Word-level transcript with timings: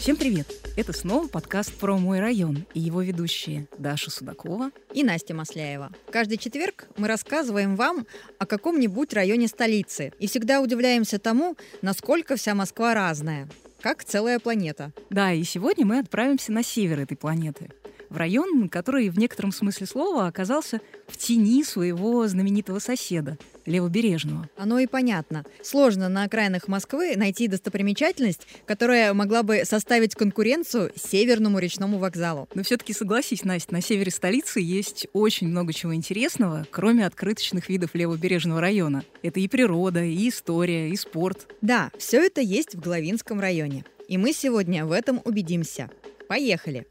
Всем 0.00 0.16
привет! 0.16 0.46
Это 0.78 0.94
снова 0.94 1.28
подкаст 1.28 1.74
про 1.74 1.98
мой 1.98 2.20
район 2.20 2.64
и 2.72 2.80
его 2.80 3.02
ведущие 3.02 3.68
Даша 3.76 4.10
Судакова 4.10 4.70
и 4.94 5.04
Настя 5.04 5.34
Масляева. 5.34 5.92
Каждый 6.10 6.38
четверг 6.38 6.88
мы 6.96 7.06
рассказываем 7.06 7.76
вам 7.76 8.06
о 8.38 8.46
каком-нибудь 8.46 9.12
районе 9.12 9.46
столицы 9.46 10.14
и 10.18 10.26
всегда 10.26 10.62
удивляемся 10.62 11.18
тому, 11.18 11.54
насколько 11.82 12.36
вся 12.36 12.54
Москва 12.54 12.94
разная, 12.94 13.46
как 13.82 14.02
целая 14.02 14.38
планета. 14.38 14.92
Да, 15.10 15.34
и 15.34 15.44
сегодня 15.44 15.84
мы 15.84 15.98
отправимся 15.98 16.50
на 16.50 16.62
север 16.62 17.00
этой 17.00 17.18
планеты– 17.18 17.68
в 18.10 18.16
район, 18.16 18.68
который 18.68 19.08
в 19.08 19.18
некотором 19.18 19.52
смысле 19.52 19.86
слова 19.86 20.26
оказался 20.26 20.80
в 21.06 21.16
тени 21.16 21.62
своего 21.62 22.26
знаменитого 22.26 22.80
соседа, 22.80 23.38
левобережного. 23.70 24.48
Оно 24.56 24.78
и 24.78 24.86
понятно. 24.86 25.44
Сложно 25.62 26.08
на 26.08 26.24
окраинах 26.24 26.68
Москвы 26.68 27.14
найти 27.16 27.48
достопримечательность, 27.48 28.46
которая 28.66 29.14
могла 29.14 29.42
бы 29.42 29.62
составить 29.64 30.14
конкуренцию 30.14 30.92
Северному 30.96 31.58
речному 31.58 31.98
вокзалу. 31.98 32.48
Но 32.54 32.62
все-таки 32.62 32.92
согласись, 32.92 33.44
Настя, 33.44 33.72
на 33.72 33.80
севере 33.80 34.10
столицы 34.10 34.60
есть 34.60 35.06
очень 35.12 35.48
много 35.48 35.72
чего 35.72 35.94
интересного, 35.94 36.66
кроме 36.70 37.06
открыточных 37.06 37.68
видов 37.68 37.94
левобережного 37.94 38.60
района. 38.60 39.04
Это 39.22 39.40
и 39.40 39.48
природа, 39.48 40.02
и 40.04 40.28
история, 40.28 40.90
и 40.90 40.96
спорт. 40.96 41.54
Да, 41.62 41.90
все 41.98 42.24
это 42.24 42.40
есть 42.40 42.74
в 42.74 42.80
Главинском 42.80 43.40
районе. 43.40 43.84
И 44.08 44.18
мы 44.18 44.32
сегодня 44.32 44.84
в 44.84 44.92
этом 44.92 45.20
убедимся. 45.24 45.88
Поехали! 46.28 46.86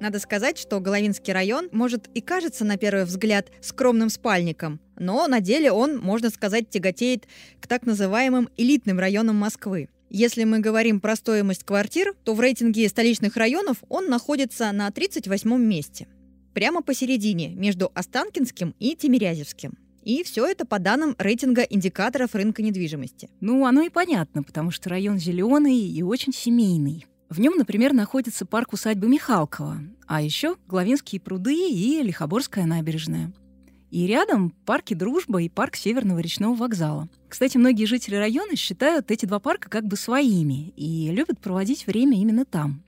Надо 0.00 0.18
сказать, 0.18 0.56
что 0.56 0.80
Головинский 0.80 1.34
район 1.34 1.68
может 1.72 2.08
и 2.14 2.22
кажется 2.22 2.64
на 2.64 2.78
первый 2.78 3.04
взгляд 3.04 3.50
скромным 3.60 4.08
спальником, 4.08 4.80
но 4.98 5.26
на 5.26 5.40
деле 5.40 5.72
он, 5.72 5.98
можно 5.98 6.30
сказать, 6.30 6.70
тяготеет 6.70 7.28
к 7.60 7.66
так 7.66 7.84
называемым 7.84 8.48
элитным 8.56 8.98
районам 8.98 9.36
Москвы. 9.36 9.90
Если 10.08 10.44
мы 10.44 10.60
говорим 10.60 11.00
про 11.00 11.16
стоимость 11.16 11.64
квартир, 11.64 12.14
то 12.24 12.34
в 12.34 12.40
рейтинге 12.40 12.88
столичных 12.88 13.36
районов 13.36 13.76
он 13.90 14.08
находится 14.08 14.72
на 14.72 14.90
38 14.90 15.54
месте. 15.62 16.08
Прямо 16.54 16.80
посередине, 16.82 17.50
между 17.50 17.92
Останкинским 17.94 18.74
и 18.78 18.96
Тимирязевским. 18.96 19.74
И 20.02 20.24
все 20.24 20.46
это 20.46 20.64
по 20.64 20.78
данным 20.78 21.14
рейтинга 21.18 21.60
индикаторов 21.62 22.34
рынка 22.34 22.62
недвижимости. 22.62 23.28
Ну, 23.40 23.66
оно 23.66 23.82
и 23.82 23.90
понятно, 23.90 24.42
потому 24.42 24.70
что 24.70 24.88
район 24.88 25.18
зеленый 25.18 25.78
и 25.78 26.02
очень 26.02 26.32
семейный. 26.32 27.04
В 27.30 27.38
нем, 27.38 27.54
например, 27.56 27.92
находится 27.92 28.44
парк 28.44 28.72
усадьбы 28.72 29.06
Михалкова, 29.06 29.80
а 30.08 30.20
еще 30.20 30.56
Главинские 30.66 31.20
пруды 31.20 31.54
и 31.54 32.02
Лихоборская 32.02 32.66
набережная. 32.66 33.32
И 33.92 34.04
рядом 34.08 34.50
парки 34.66 34.94
«Дружба» 34.94 35.40
и 35.40 35.48
парк 35.48 35.76
Северного 35.76 36.18
речного 36.18 36.56
вокзала. 36.56 37.08
Кстати, 37.28 37.56
многие 37.56 37.84
жители 37.84 38.16
района 38.16 38.56
считают 38.56 39.12
эти 39.12 39.26
два 39.26 39.38
парка 39.38 39.70
как 39.70 39.86
бы 39.86 39.96
своими 39.96 40.70
и 40.70 41.08
любят 41.12 41.38
проводить 41.38 41.86
время 41.86 42.18
именно 42.18 42.44
там. 42.44 42.82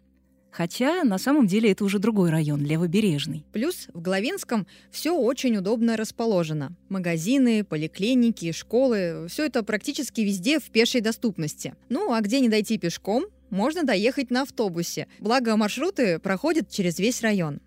Хотя 0.50 1.04
на 1.04 1.18
самом 1.18 1.46
деле 1.46 1.70
это 1.70 1.84
уже 1.84 2.00
другой 2.00 2.30
район, 2.30 2.64
левобережный. 2.64 3.44
Плюс 3.52 3.86
в 3.94 4.02
Главинском 4.02 4.66
все 4.90 5.16
очень 5.16 5.56
удобно 5.56 5.96
расположено. 5.96 6.76
Магазины, 6.88 7.62
поликлиники, 7.62 8.50
школы– 8.50 9.26
все 9.28 9.46
это 9.46 9.62
практически 9.62 10.20
везде 10.20 10.58
в 10.58 10.64
пешей 10.64 11.00
доступности. 11.00 11.74
Ну 11.88 12.12
а 12.12 12.20
где 12.20 12.40
не 12.40 12.48
дойти 12.48 12.76
пешком, 12.76 13.26
можно 13.52 13.84
доехать 13.84 14.30
на 14.30 14.42
автобусе. 14.42 15.06
Благо, 15.20 15.56
маршруты 15.56 16.18
проходят 16.18 16.70
через 16.70 16.98
весь 16.98 17.20
район. 17.20 17.60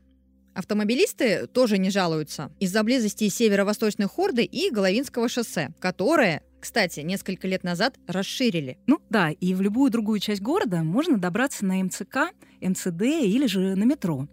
Автомобилисты 0.56 1.48
тоже 1.48 1.78
не 1.78 1.90
жалуются 1.90 2.52
из-за 2.60 2.84
близости 2.84 3.28
северо-восточной 3.30 4.08
хорды 4.08 4.44
и 4.44 4.72
Головинского 4.72 5.30
шоссе, 5.30 5.74
которое, 5.80 6.44
кстати, 6.60 7.02
несколько 7.02 7.48
лет 7.48 7.64
назад 7.64 7.98
расширили. 8.08 8.78
Ну 8.88 9.00
да, 9.10 9.30
и 9.30 9.54
в 9.54 9.62
любую 9.62 9.92
другую 9.92 10.20
часть 10.20 10.42
города 10.42 10.82
можно 10.82 11.18
добраться 11.18 11.66
на 11.66 11.84
МЦК, 11.84 12.32
МЦД 12.62 13.02
или 13.02 13.46
же 13.46 13.76
на 13.76 13.84
метро. 13.84 14.28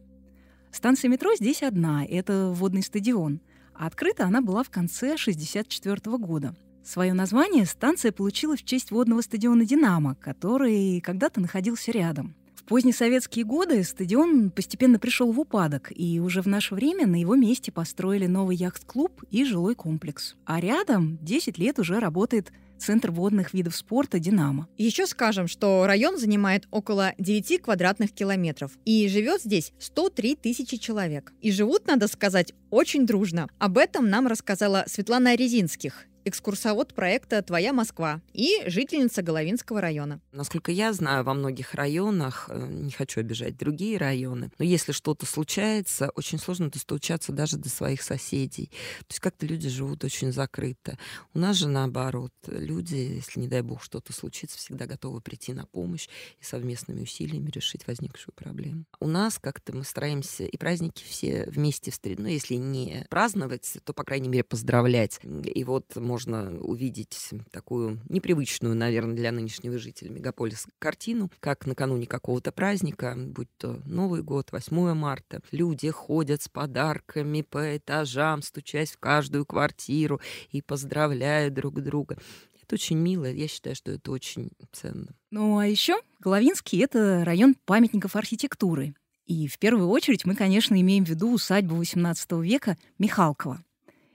Станция 0.71 1.11
метро 1.11 1.35
здесь 1.35 1.63
одна, 1.63 2.05
это 2.07 2.51
водный 2.51 2.83
стадион. 2.83 3.41
А 3.75 3.87
открыта 3.87 4.25
она 4.25 4.41
была 4.41 4.63
в 4.63 4.71
конце 4.71 5.15
1964 5.15 6.17
года. 6.19 6.55
Свое 6.85 7.13
название 7.13 7.65
станция 7.65 8.13
получила 8.13 8.57
в 8.57 8.65
честь 8.65 8.91
водного 8.91 9.21
стадиона 9.21 9.65
«Динамо», 9.65 10.17
который 10.17 11.01
когда-то 11.01 11.41
находился 11.41 11.93
рядом. 11.93 12.35
В 12.57 12.65
поздние 12.65 12.95
советские 12.95 13.45
годы 13.45 13.83
стадион 13.83 14.51
постепенно 14.51 14.99
пришел 14.99 15.33
в 15.33 15.41
упадок, 15.41 15.93
и 15.95 16.21
уже 16.21 16.43
в 16.43 16.47
наше 16.47 16.75
время 16.75 17.07
на 17.07 17.17
его 17.17 17.35
месте 17.35 17.73
построили 17.73 18.27
новый 18.27 18.57
яхт-клуб 18.57 19.23
и 19.31 19.45
жилой 19.45 19.75
комплекс. 19.75 20.37
А 20.45 20.61
рядом 20.61 21.19
10 21.23 21.59
лет 21.59 21.79
уже 21.79 21.99
работает 21.99 22.53
Центр 22.83 23.13
водных 23.13 23.55
видов 23.55 23.77
спорта 23.77 24.19
«Динамо». 24.19 24.67
Еще 24.77 25.07
скажем, 25.07 25.47
что 25.47 25.87
район 25.87 26.19
занимает 26.19 26.67
около 26.73 27.15
9 27.17 27.63
квадратных 27.63 28.11
километров. 28.11 28.73
И 28.85 29.07
живет 29.07 29.41
здесь 29.41 29.73
103 29.79 30.35
тысячи 30.35 30.79
человек. 30.79 31.33
И 31.41 31.53
живут, 31.53 31.87
надо 31.87 32.09
сказать, 32.09 32.53
очень 32.71 33.07
дружно. 33.07 33.49
Об 33.61 33.79
этом 33.79 34.11
нам 34.11 34.27
рассказала 34.27 34.83
Светлана 34.89 35.37
Резинских, 35.37 36.07
экскурсовод 36.25 36.95
проекта 36.95 37.43
«Твоя 37.43 37.73
Москва» 37.73 38.21
и 38.33 38.63
жительница 38.67 39.23
Головинского 39.23 39.81
района. 39.81 40.21
Насколько 40.33 40.73
я 40.73 40.93
знаю, 40.93 41.25
во 41.25 41.35
многих 41.35 41.75
районах, 41.75 42.47
э, 42.49 42.67
не 42.67 42.91
хочу 42.91 43.21
обижать 43.21 43.57
другие 43.57 43.99
районы, 43.99 44.51
но 44.59 44.65
если 44.65 44.93
что-то 44.93 45.27
случается, 45.27 46.11
очень 46.15 46.39
сложно 46.39 46.71
достучаться 46.71 47.33
даже 47.33 47.57
до 47.57 47.69
своих 47.69 48.03
соседей. 48.03 48.67
То 49.01 49.07
есть 49.11 49.21
как-то 49.21 49.47
люди 49.47 49.69
живут 49.69 50.05
очень 50.05 50.33
закрыто. 50.33 50.99
У 51.35 51.39
нас 51.39 51.57
же 51.57 51.69
наоборот. 51.69 52.33
Люди, 52.47 52.95
если, 52.95 53.41
не 53.41 53.49
дай 53.49 53.63
бог, 53.63 53.83
что-то 53.83 54.13
случится, 54.13 54.59
всегда 54.59 54.87
готовы 54.87 55.21
прийти 55.21 55.53
на 55.53 55.67
помощь 55.67 56.09
и 56.41 56.45
совместными 56.45 57.03
усилиями 57.03 57.51
решить 57.51 57.87
возникшую 57.87 58.35
проблему. 58.35 58.85
У 59.01 59.09
нас 59.09 59.39
как-то 59.39 59.75
мы 59.75 59.85
стараемся 59.85 60.45
и 60.45 60.57
праздники 60.57 61.03
все 61.05 61.45
вместе 61.47 61.91
встретить. 61.91 62.21
Ну, 62.21 62.29
если 62.29 62.55
не 62.55 63.07
праздновать, 63.11 63.79
то, 63.85 63.93
по 63.93 64.05
крайней 64.05 64.29
мере, 64.29 64.45
поздравлять. 64.45 65.21
И 65.23 65.65
вот 65.65 65.97
можно 66.13 66.59
увидеть 66.61 67.31
такую 67.51 67.99
непривычную, 68.11 68.75
наверное, 68.75 69.17
для 69.17 69.33
нынешнего 69.33 69.79
жителя 69.79 70.11
мегаполиса 70.11 70.69
картину, 70.79 71.31
как 71.41 71.65
накануне 71.67 72.07
какого-то 72.07 72.53
праздника, 72.53 73.15
будь 73.17 73.49
то 73.57 73.81
Новый 73.87 74.23
год, 74.23 74.53
8 74.53 74.93
марта, 74.93 75.41
люди 75.53 75.89
ходят 75.91 76.43
с 76.43 76.51
подарками 76.51 77.41
по 77.41 77.79
этажам, 77.79 78.43
стучась 78.43 78.91
в 78.91 78.99
каждую 78.99 79.47
квартиру 79.47 80.21
и 80.51 80.61
поздравляют 80.61 81.55
друг 81.55 81.81
друга. 81.81 82.19
Это 82.63 82.75
очень 82.75 82.99
мило, 82.99 83.25
я 83.25 83.49
считаю, 83.49 83.75
что 83.75 83.93
это 83.93 84.11
очень 84.11 84.51
ценно. 84.71 85.15
Ну 85.31 85.57
а 85.57 85.67
еще 85.67 85.95
Головинский— 86.21 86.79
это 86.85 87.25
район 87.25 87.55
памятников 87.65 88.17
архитектуры. 88.17 88.95
И 89.25 89.49
в 89.49 89.59
первую 89.59 89.89
очередь 89.89 90.27
мы, 90.27 90.35
конечно, 90.35 90.79
имеем 90.79 91.07
в 91.07 91.09
виду 91.09 91.33
усадьбу 91.33 91.81
XVIII 91.81 92.43
века 92.43 92.77
Михалкова. 92.99 93.65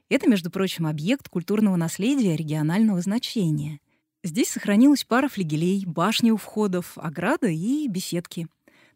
Это, 0.10 0.30
между 0.30 0.50
прочим, 0.50 0.88
объект 0.88 1.30
культурного 1.30 1.76
наследия 1.76 2.36
регионального 2.36 3.02
значения. 3.02 3.80
Здесь 4.24 4.50
сохранилась 4.50 5.04
пара 5.04 5.28
флигелей, 5.28 5.86
башни 5.86 6.32
у 6.32 6.38
входов, 6.38 6.98
ограда 6.98 7.48
и 7.48 7.88
беседки. 7.88 8.48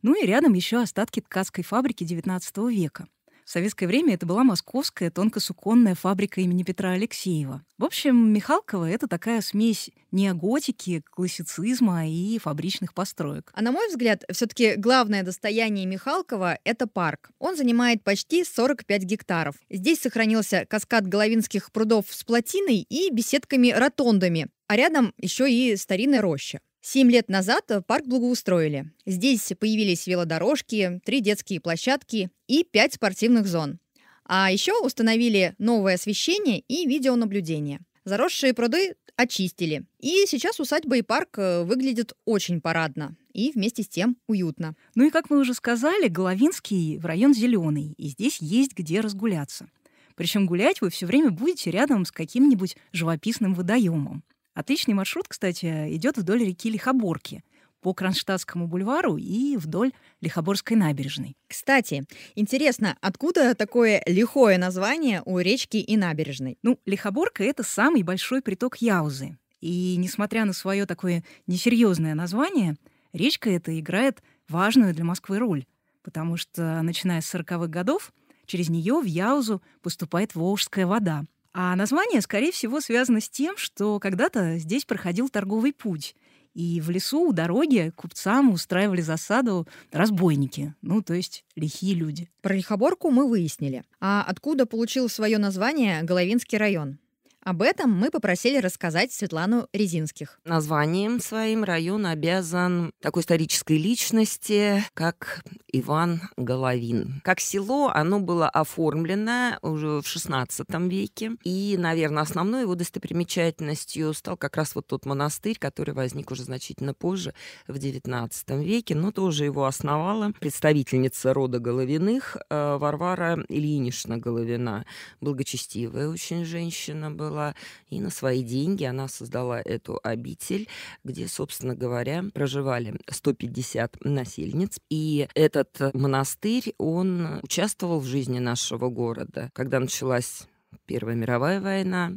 Ну 0.01 0.22
и 0.22 0.25
рядом 0.25 0.53
еще 0.53 0.81
остатки 0.81 1.19
ткацкой 1.19 1.63
фабрики 1.63 2.03
XIX 2.03 2.72
века— 2.72 3.07
в 3.51 3.53
советское 3.53 3.85
время 3.85 4.13
это 4.13 4.25
была 4.25 4.45
московская 4.45 5.12
тонкосуконная 5.12 5.94
фабрика 5.94 6.39
имени 6.39 6.63
Петра 6.63 6.91
Алексеева. 6.91 7.66
В 7.78 7.84
общем, 7.84 8.31
Михалкова— 8.31 8.89
это 8.89 9.09
такая 9.09 9.41
смесь 9.41 9.89
неоготики, 10.12 11.03
классицизма 11.12 12.07
и 12.07 12.40
фабричных 12.40 12.94
построек. 12.94 13.51
А 13.53 13.61
на 13.61 13.73
мой 13.73 13.90
взгляд, 13.90 14.23
все 14.31 14.45
таки 14.45 14.75
главное 14.78 15.23
достояние 15.23 15.85
Михалкова— 15.85 16.59
это 16.63 16.88
парк. 16.88 17.31
Он 17.40 17.57
занимает 17.57 18.06
почти 18.06 18.45
45 18.45 19.03
гектаров. 19.03 19.56
Здесь 19.69 20.00
сохранился 20.00 20.66
каскад 20.69 21.06
головинских 21.06 21.73
прудов 21.73 22.06
с 22.09 22.23
плотиной 22.23 22.85
и 22.88 23.11
беседками-ротондами, 23.11 24.47
а 24.67 24.78
рядом 24.78 25.13
еще 25.17 25.51
и 25.51 25.75
старинная 25.75 26.22
роща. 26.22 26.61
Семь 26.81 27.11
лет 27.11 27.29
назад 27.29 27.69
парк 27.85 28.05
благоустроили. 28.07 28.91
Здесь 29.05 29.53
появились 29.59 30.07
велодорожки, 30.07 30.99
три 31.05 31.22
детские 31.22 31.61
площадки 31.61 32.31
и 32.47 32.63
пять 32.63 32.95
спортивных 32.95 33.45
зон. 33.45 33.79
А 34.25 34.51
еще 34.51 34.73
установили 34.83 35.53
новое 35.59 35.95
освещение 35.95 36.59
и 36.67 36.87
видеонаблюдение. 36.87 37.81
Заросшие 38.03 38.55
пруды 38.55 38.95
очистили. 39.16 39.83
И 39.99 40.25
сейчас 40.25 40.59
усадьба 40.59 40.97
и 40.97 41.01
парк 41.03 41.37
э, 41.37 41.63
выглядят 41.63 42.13
очень 42.25 42.61
парадно 42.61 43.16
и 43.33 43.51
вместе 43.51 43.83
с 43.83 43.87
тем 43.87 44.17
уютно. 44.28 44.75
Ну 44.95 45.05
и 45.05 45.11
как 45.11 45.29
мы 45.29 45.37
уже 45.37 45.53
сказали, 45.53 46.07
Головинский 46.07 46.97
в 46.97 47.05
район 47.05 47.33
зеленый, 47.33 47.93
и 47.97 48.07
здесь 48.07 48.39
есть 48.41 48.73
где 48.75 49.01
разгуляться. 49.01 49.67
Причем 50.16 50.47
гулять 50.47 50.81
вы 50.81 50.89
все 50.89 51.05
время 51.05 51.29
будете 51.29 51.72
рядом 51.72 52.05
с 52.05 52.11
каким-нибудь 52.11 52.75
живописным 52.91 53.53
водоемом. 53.53 54.23
Отличный 54.53 54.94
маршрут, 54.94 55.28
кстати, 55.28 55.96
идет 55.96 56.18
вдоль 56.18 56.44
реки 56.44 56.70
Лихоборки 56.70 57.44
по 57.80 57.94
Кронштадтскому 57.94 58.68
бульвару 58.68 59.18
и 59.18 59.58
вдоль 59.58 59.92
Лихоборской 60.20 60.78
набережной. 60.78 61.36
Кстати, 61.48 62.03
интересно, 62.36 62.98
откуда 63.02 63.56
такое 63.56 64.03
лихое 64.06 64.58
название 64.58 65.22
у 65.26 65.40
речки 65.40 65.78
и 65.78 65.98
набережной? 65.98 66.58
Ну, 66.62 66.80
Лихоборка— 66.86 67.44
это 67.46 67.64
самый 67.64 68.03
большой 68.03 68.42
приток 68.42 68.78
Яузы. 68.78 69.38
И 69.62 69.96
несмотря 69.98 70.46
на 70.46 70.53
свое 70.53 70.86
такое 70.86 71.24
несерьезное 71.48 72.14
название, 72.14 72.76
речка 73.14 73.50
эта 73.50 73.80
играет 73.80 74.22
важную 74.48 74.94
для 74.94 75.03
Москвы 75.03 75.40
роль, 75.40 75.66
потому 76.03 76.38
что, 76.38 76.82
начиная 76.82 77.22
с 77.22 77.34
40-х 77.34 77.68
годов, 77.68 78.12
через 78.46 78.70
нее 78.70 79.00
в 79.00 79.06
Яузу 79.06 79.62
поступает 79.82 80.36
Волжская 80.36 80.86
вода. 80.86 81.24
А 81.53 81.76
название, 81.76 82.22
скорее 82.22 82.52
всего, 82.52 82.80
связано 82.80 83.20
с 83.20 83.30
тем, 83.30 83.58
что 83.58 84.00
когда-то 84.00 84.58
здесь 84.58 84.86
проходил 84.86 85.30
торговый 85.30 85.74
путь, 85.74 86.16
и 86.53 86.82
в 86.82 86.90
лесу 86.90 87.30
у 87.30 87.34
дороги 87.34 87.92
купцам 87.96 88.52
устраивали 88.52 89.02
засаду 89.02 89.68
разбойники, 89.92 90.76
ну, 90.82 91.02
то 91.02 91.14
есть 91.14 91.46
лихие 91.56 91.96
люди. 91.96 92.30
Про 92.42 92.56
лихоборку 92.56 93.09
мы 93.09 93.28
выяснили. 93.28 93.84
А 94.00 94.24
откуда 94.28 94.66
получил 94.66 95.09
свое 95.09 95.38
название 95.38 96.03
Головинский 96.03 96.58
район? 96.58 97.00
Об 97.43 97.64
этом 97.64 97.91
мы 97.91 98.11
попросили 98.11 98.58
рассказать 98.58 99.11
Светлану 99.11 99.67
Резинских. 99.73 100.40
Названием 100.46 101.20
своим 101.20 101.64
район 101.64 102.05
обязан 102.05 102.91
такой 103.02 103.23
исторической 103.23 103.79
личности, 103.79 104.84
как 104.93 105.43
Иван 105.73 106.22
Головин. 106.38 107.20
Как 107.23 107.40
село 107.40 107.90
оно 107.90 108.20
было 108.20 108.47
оформлено 108.47 109.58
уже 109.64 109.88
в 109.88 110.05
XVI 110.05 110.88
веке. 110.88 111.32
И, 111.43 111.78
наверное, 111.79 112.22
основной 112.22 112.61
его 112.61 112.76
достопримечательностью 112.76 114.14
стал 114.14 114.38
как 114.38 114.55
раз 114.55 114.76
вот 114.76 114.85
тот 114.85 115.08
монастырь, 115.08 115.58
который 115.58 115.96
возник 115.96 116.29
уже 116.29 116.43
значительно 116.43 116.93
позже, 116.93 117.34
в 117.67 117.76
XIX 117.76 118.29
веке, 118.64 118.93
но 118.93 119.11
тоже 119.11 119.46
его 119.46 119.66
основала 119.66 120.32
представительница 120.40 121.34
рода 121.34 121.58
Головиных 121.58 122.38
э, 122.52 122.78
Варвара 122.78 123.43
Ильинична 123.49 124.20
Головина. 124.20 124.85
Благочестивая 125.22 126.08
очень 126.08 126.46
женщина 126.46 127.09
была 127.09 127.30
была, 127.31 127.55
и 127.89 128.01
на 128.01 128.09
свои 128.09 128.43
деньги 128.43 128.83
она 128.83 129.07
создала 129.07 129.61
эту 129.61 129.99
обитель, 130.03 130.67
где, 131.03 131.28
собственно 131.28 131.75
говоря, 131.75 132.25
проживали 132.33 132.99
150 133.09 134.03
насельниц. 134.03 134.79
И 134.89 135.28
этот 135.33 135.93
монастырь, 135.93 136.73
он 136.78 137.39
участвовал 137.41 137.99
в 137.99 138.05
жизни 138.05 138.39
нашего 138.39 138.89
города. 138.89 139.49
Когда 139.53 139.79
началась 139.79 140.43
Первая 140.85 141.16
мировая 141.16 141.61
война, 141.61 142.13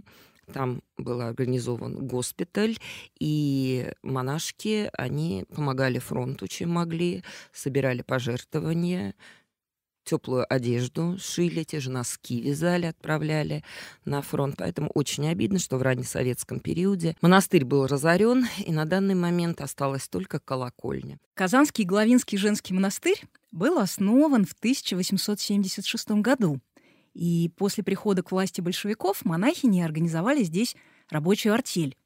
там 0.53 0.83
был 0.99 1.21
организован 1.21 2.07
госпиталь, 2.07 2.77
и 3.19 3.91
монашки, 4.03 4.91
они 4.93 5.45
помогали 5.55 5.99
фронту, 5.99 6.47
чем 6.49 6.71
могли, 6.71 7.23
собирали 7.53 8.03
пожертвования, 8.03 9.15
теплую 10.05 10.47
одежду 10.53 11.17
шили, 11.19 11.65
те 11.65 11.81
же 11.81 11.91
носки 11.91 12.41
вязали, 12.41 12.87
отправляли 12.87 13.65
на 14.05 14.23
фронт. 14.23 14.57
Поэтому 14.59 14.91
очень 14.95 15.27
обидно, 15.29 15.59
что 15.59 15.79
в 15.79 15.83
раннесоветском 15.83 16.61
периоде 16.61 17.17
монастырь 17.21 17.65
был 17.65 17.87
разорен, 17.87 18.47
и 18.65 18.73
на 18.73 18.85
данный 18.85 19.15
момент 19.15 19.61
осталась 19.61 20.09
только 20.09 20.39
колокольня. 20.39 21.19
Казанский 21.35 21.85
Главинский 21.85 22.39
женский 22.39 22.75
монастырь 22.75 23.21
был 23.51 23.79
основан 23.79 24.45
в 24.45 24.53
1876 24.53 26.11
году. 26.23 26.61
И 27.15 27.51
после 27.57 27.85
прихода 27.85 28.23
к 28.23 28.33
власти 28.33 28.61
большевиков 28.61 29.25
монахини 29.25 29.81
организовали 29.81 30.43
здесь 30.43 30.77
рабочую 31.11 31.55
артель. 31.55 31.97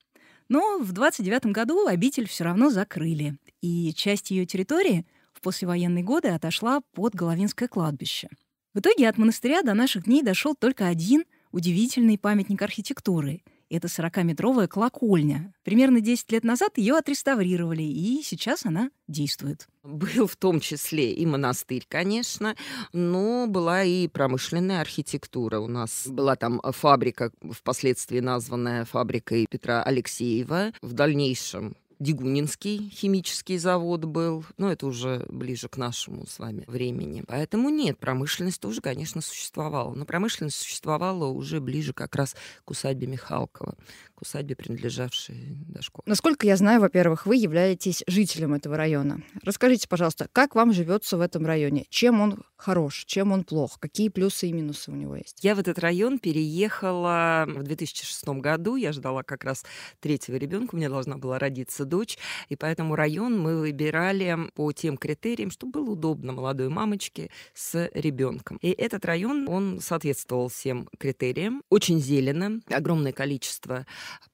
Но 0.48 0.78
в 0.78 0.92
29 0.92 1.46
году 1.46 1.86
обитель 1.86 2.26
все 2.26 2.44
равно 2.44 2.70
закрыли, 2.70 3.36
и 3.60 3.92
часть 3.94 4.30
ее 4.30 4.46
территории— 4.46 5.06
в 5.38 5.40
послевоенные 5.40 6.02
годы 6.02 6.28
отошла 6.28 6.80
под 6.92 7.14
Головинское 7.14 7.68
кладбище. 7.68 8.28
В 8.74 8.80
итоге 8.80 9.08
от 9.08 9.18
монастыря 9.18 9.62
до 9.62 9.72
наших 9.74 10.04
дней 10.04 10.22
дошел 10.22 10.54
только 10.58 10.88
один 10.88 11.24
удивительный 11.52 12.18
памятник 12.18 12.60
архитектуры. 12.60 13.42
Это 13.70 13.86
40-метровая 13.86 14.66
колокольня. 14.66 15.52
Примерно 15.62 16.00
10 16.00 16.32
лет 16.32 16.42
назад 16.42 16.78
ее 16.78 16.96
отреставрировали, 16.96 17.82
и 17.82 18.22
сейчас 18.24 18.66
она 18.66 18.90
действует. 19.06 19.68
Был 19.84 20.26
в 20.26 20.36
том 20.36 20.58
числе 20.58 21.12
и 21.12 21.24
монастырь, 21.24 21.84
конечно, 21.86 22.56
но 22.92 23.46
была 23.46 23.84
и 23.84 24.08
промышленная 24.08 24.80
архитектура. 24.80 25.60
У 25.60 25.68
нас 25.68 26.06
была 26.06 26.34
там 26.36 26.60
фабрика, 26.64 27.30
впоследствии 27.50 28.20
названная 28.20 28.84
фабрикой 28.84 29.46
Петра 29.48 29.82
Алексеева. 29.82 30.72
В 30.82 30.92
дальнейшем 30.94 31.76
Дегунинский 31.98 32.90
химический 32.90 33.58
завод 33.58 34.04
был, 34.04 34.44
но 34.56 34.70
это 34.70 34.86
уже 34.86 35.26
ближе 35.28 35.68
к 35.68 35.76
нашему 35.76 36.26
с 36.26 36.38
вами 36.38 36.62
времени. 36.68 37.24
Поэтому 37.26 37.70
нет, 37.70 37.98
промышленность 37.98 38.60
тоже, 38.60 38.80
конечно, 38.80 39.20
существовала. 39.20 39.92
Но 39.94 40.04
промышленность 40.04 40.58
существовала 40.58 41.26
уже 41.26 41.60
ближе 41.60 41.92
как 41.92 42.14
раз 42.14 42.36
к 42.64 42.70
усадьбе 42.70 43.08
Михалкова, 43.08 43.74
к 44.18 44.22
усадьбе, 44.22 44.56
принадлежавшей 44.56 45.36
Дашко. 45.68 46.02
Насколько 46.04 46.44
я 46.44 46.56
знаю, 46.56 46.80
во-первых, 46.80 47.24
вы 47.24 47.36
являетесь 47.36 48.02
жителем 48.08 48.52
этого 48.52 48.76
района. 48.76 49.22
Расскажите, 49.44 49.86
пожалуйста, 49.86 50.26
как 50.32 50.56
вам 50.56 50.72
живется 50.72 51.16
в 51.16 51.20
этом 51.20 51.46
районе? 51.46 51.86
Чем 51.88 52.20
он 52.20 52.42
хорош, 52.56 53.04
чем 53.06 53.30
он 53.30 53.44
плох? 53.44 53.78
Какие 53.78 54.08
плюсы 54.08 54.48
и 54.48 54.52
минусы 54.52 54.90
у 54.90 54.96
него 54.96 55.14
есть? 55.14 55.44
Я 55.44 55.54
в 55.54 55.60
этот 55.60 55.78
район 55.78 56.18
переехала 56.18 57.44
в 57.46 57.62
2006 57.62 58.26
году. 58.40 58.74
Я 58.74 58.92
ждала 58.92 59.22
как 59.22 59.44
раз 59.44 59.64
третьего 60.00 60.34
ребенка. 60.34 60.74
У 60.74 60.78
меня 60.78 60.88
должна 60.88 61.16
была 61.16 61.38
родиться 61.38 61.84
дочь, 61.84 62.18
и 62.48 62.56
поэтому 62.56 62.96
район 62.96 63.38
мы 63.38 63.60
выбирали 63.60 64.36
по 64.56 64.72
тем 64.72 64.96
критериям, 64.96 65.52
чтобы 65.52 65.74
было 65.74 65.90
удобно 65.92 66.32
молодой 66.32 66.70
мамочке 66.70 67.30
с 67.54 67.88
ребенком. 67.94 68.58
И 68.62 68.70
этот 68.70 69.04
район, 69.04 69.48
он 69.48 69.78
соответствовал 69.80 70.48
всем 70.48 70.88
критериям. 70.98 71.62
Очень 71.70 72.00
зелено, 72.00 72.60
огромное 72.68 73.12
количество 73.12 73.86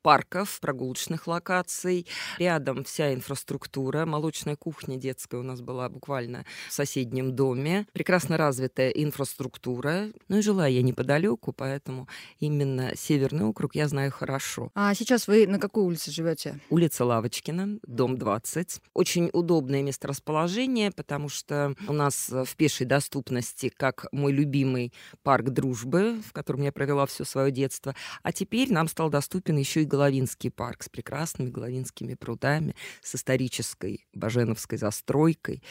парков, 0.02 0.58
прогулочных 0.60 1.28
локаций. 1.28 2.06
Рядом 2.38 2.84
вся 2.84 3.14
инфраструктура, 3.14 4.04
молочная 4.04 4.56
кухня 4.56 4.96
детская 4.96 5.36
у 5.36 5.44
нас 5.44 5.60
была 5.60 5.88
буквально 5.88 6.44
в 6.68 6.72
соседнем 6.72 7.36
доме. 7.36 7.86
Прекрасно 7.92 8.36
развитая 8.36 8.90
инфраструктура. 8.90 10.08
Ну 10.28 10.38
и 10.38 10.42
жила 10.42 10.66
я 10.66 10.82
неподалеку, 10.82 11.52
поэтому 11.52 12.08
именно 12.40 12.92
Северный 12.96 13.44
округ 13.44 13.76
я 13.76 13.86
знаю 13.86 14.10
хорошо. 14.10 14.70
А 14.74 14.92
сейчас 14.94 15.28
вы 15.28 15.46
на 15.46 15.58
какой 15.60 15.84
улице 15.84 16.10
живете? 16.10 16.58
Улица 16.68 17.04
Лавочка 17.04 17.44
Пушкина, 17.44 17.78
дом 17.86 18.16
20. 18.16 18.80
Очень 18.94 19.28
удобное 19.34 19.82
месторасположение, 19.82 20.90
потому 20.90 21.28
что 21.28 21.74
у 21.86 21.92
нас 21.92 22.30
в 22.30 22.56
пешей 22.56 22.86
доступности 22.86 23.68
как 23.68 24.06
мой 24.12 24.32
любимый 24.32 24.94
парк 25.22 25.50
дружбы, 25.50 26.22
в 26.26 26.32
котором 26.32 26.62
я 26.62 26.72
провела 26.72 27.04
все 27.04 27.24
свое 27.24 27.50
детство, 27.50 27.94
а 28.22 28.32
теперь 28.32 28.72
нам 28.72 28.88
стал 28.88 29.10
доступен 29.10 29.58
еще 29.64 29.82
и 29.82 29.86
Головинский 29.86 30.50
парк 30.50 30.82
с 30.82 30.88
прекрасными 30.88 31.50
Головинскими 31.50 32.14
прудами, 32.14 32.74
с 33.02 33.14
исторической 33.14 34.06
баженовской 34.12 34.78
застройкой, 34.78 35.62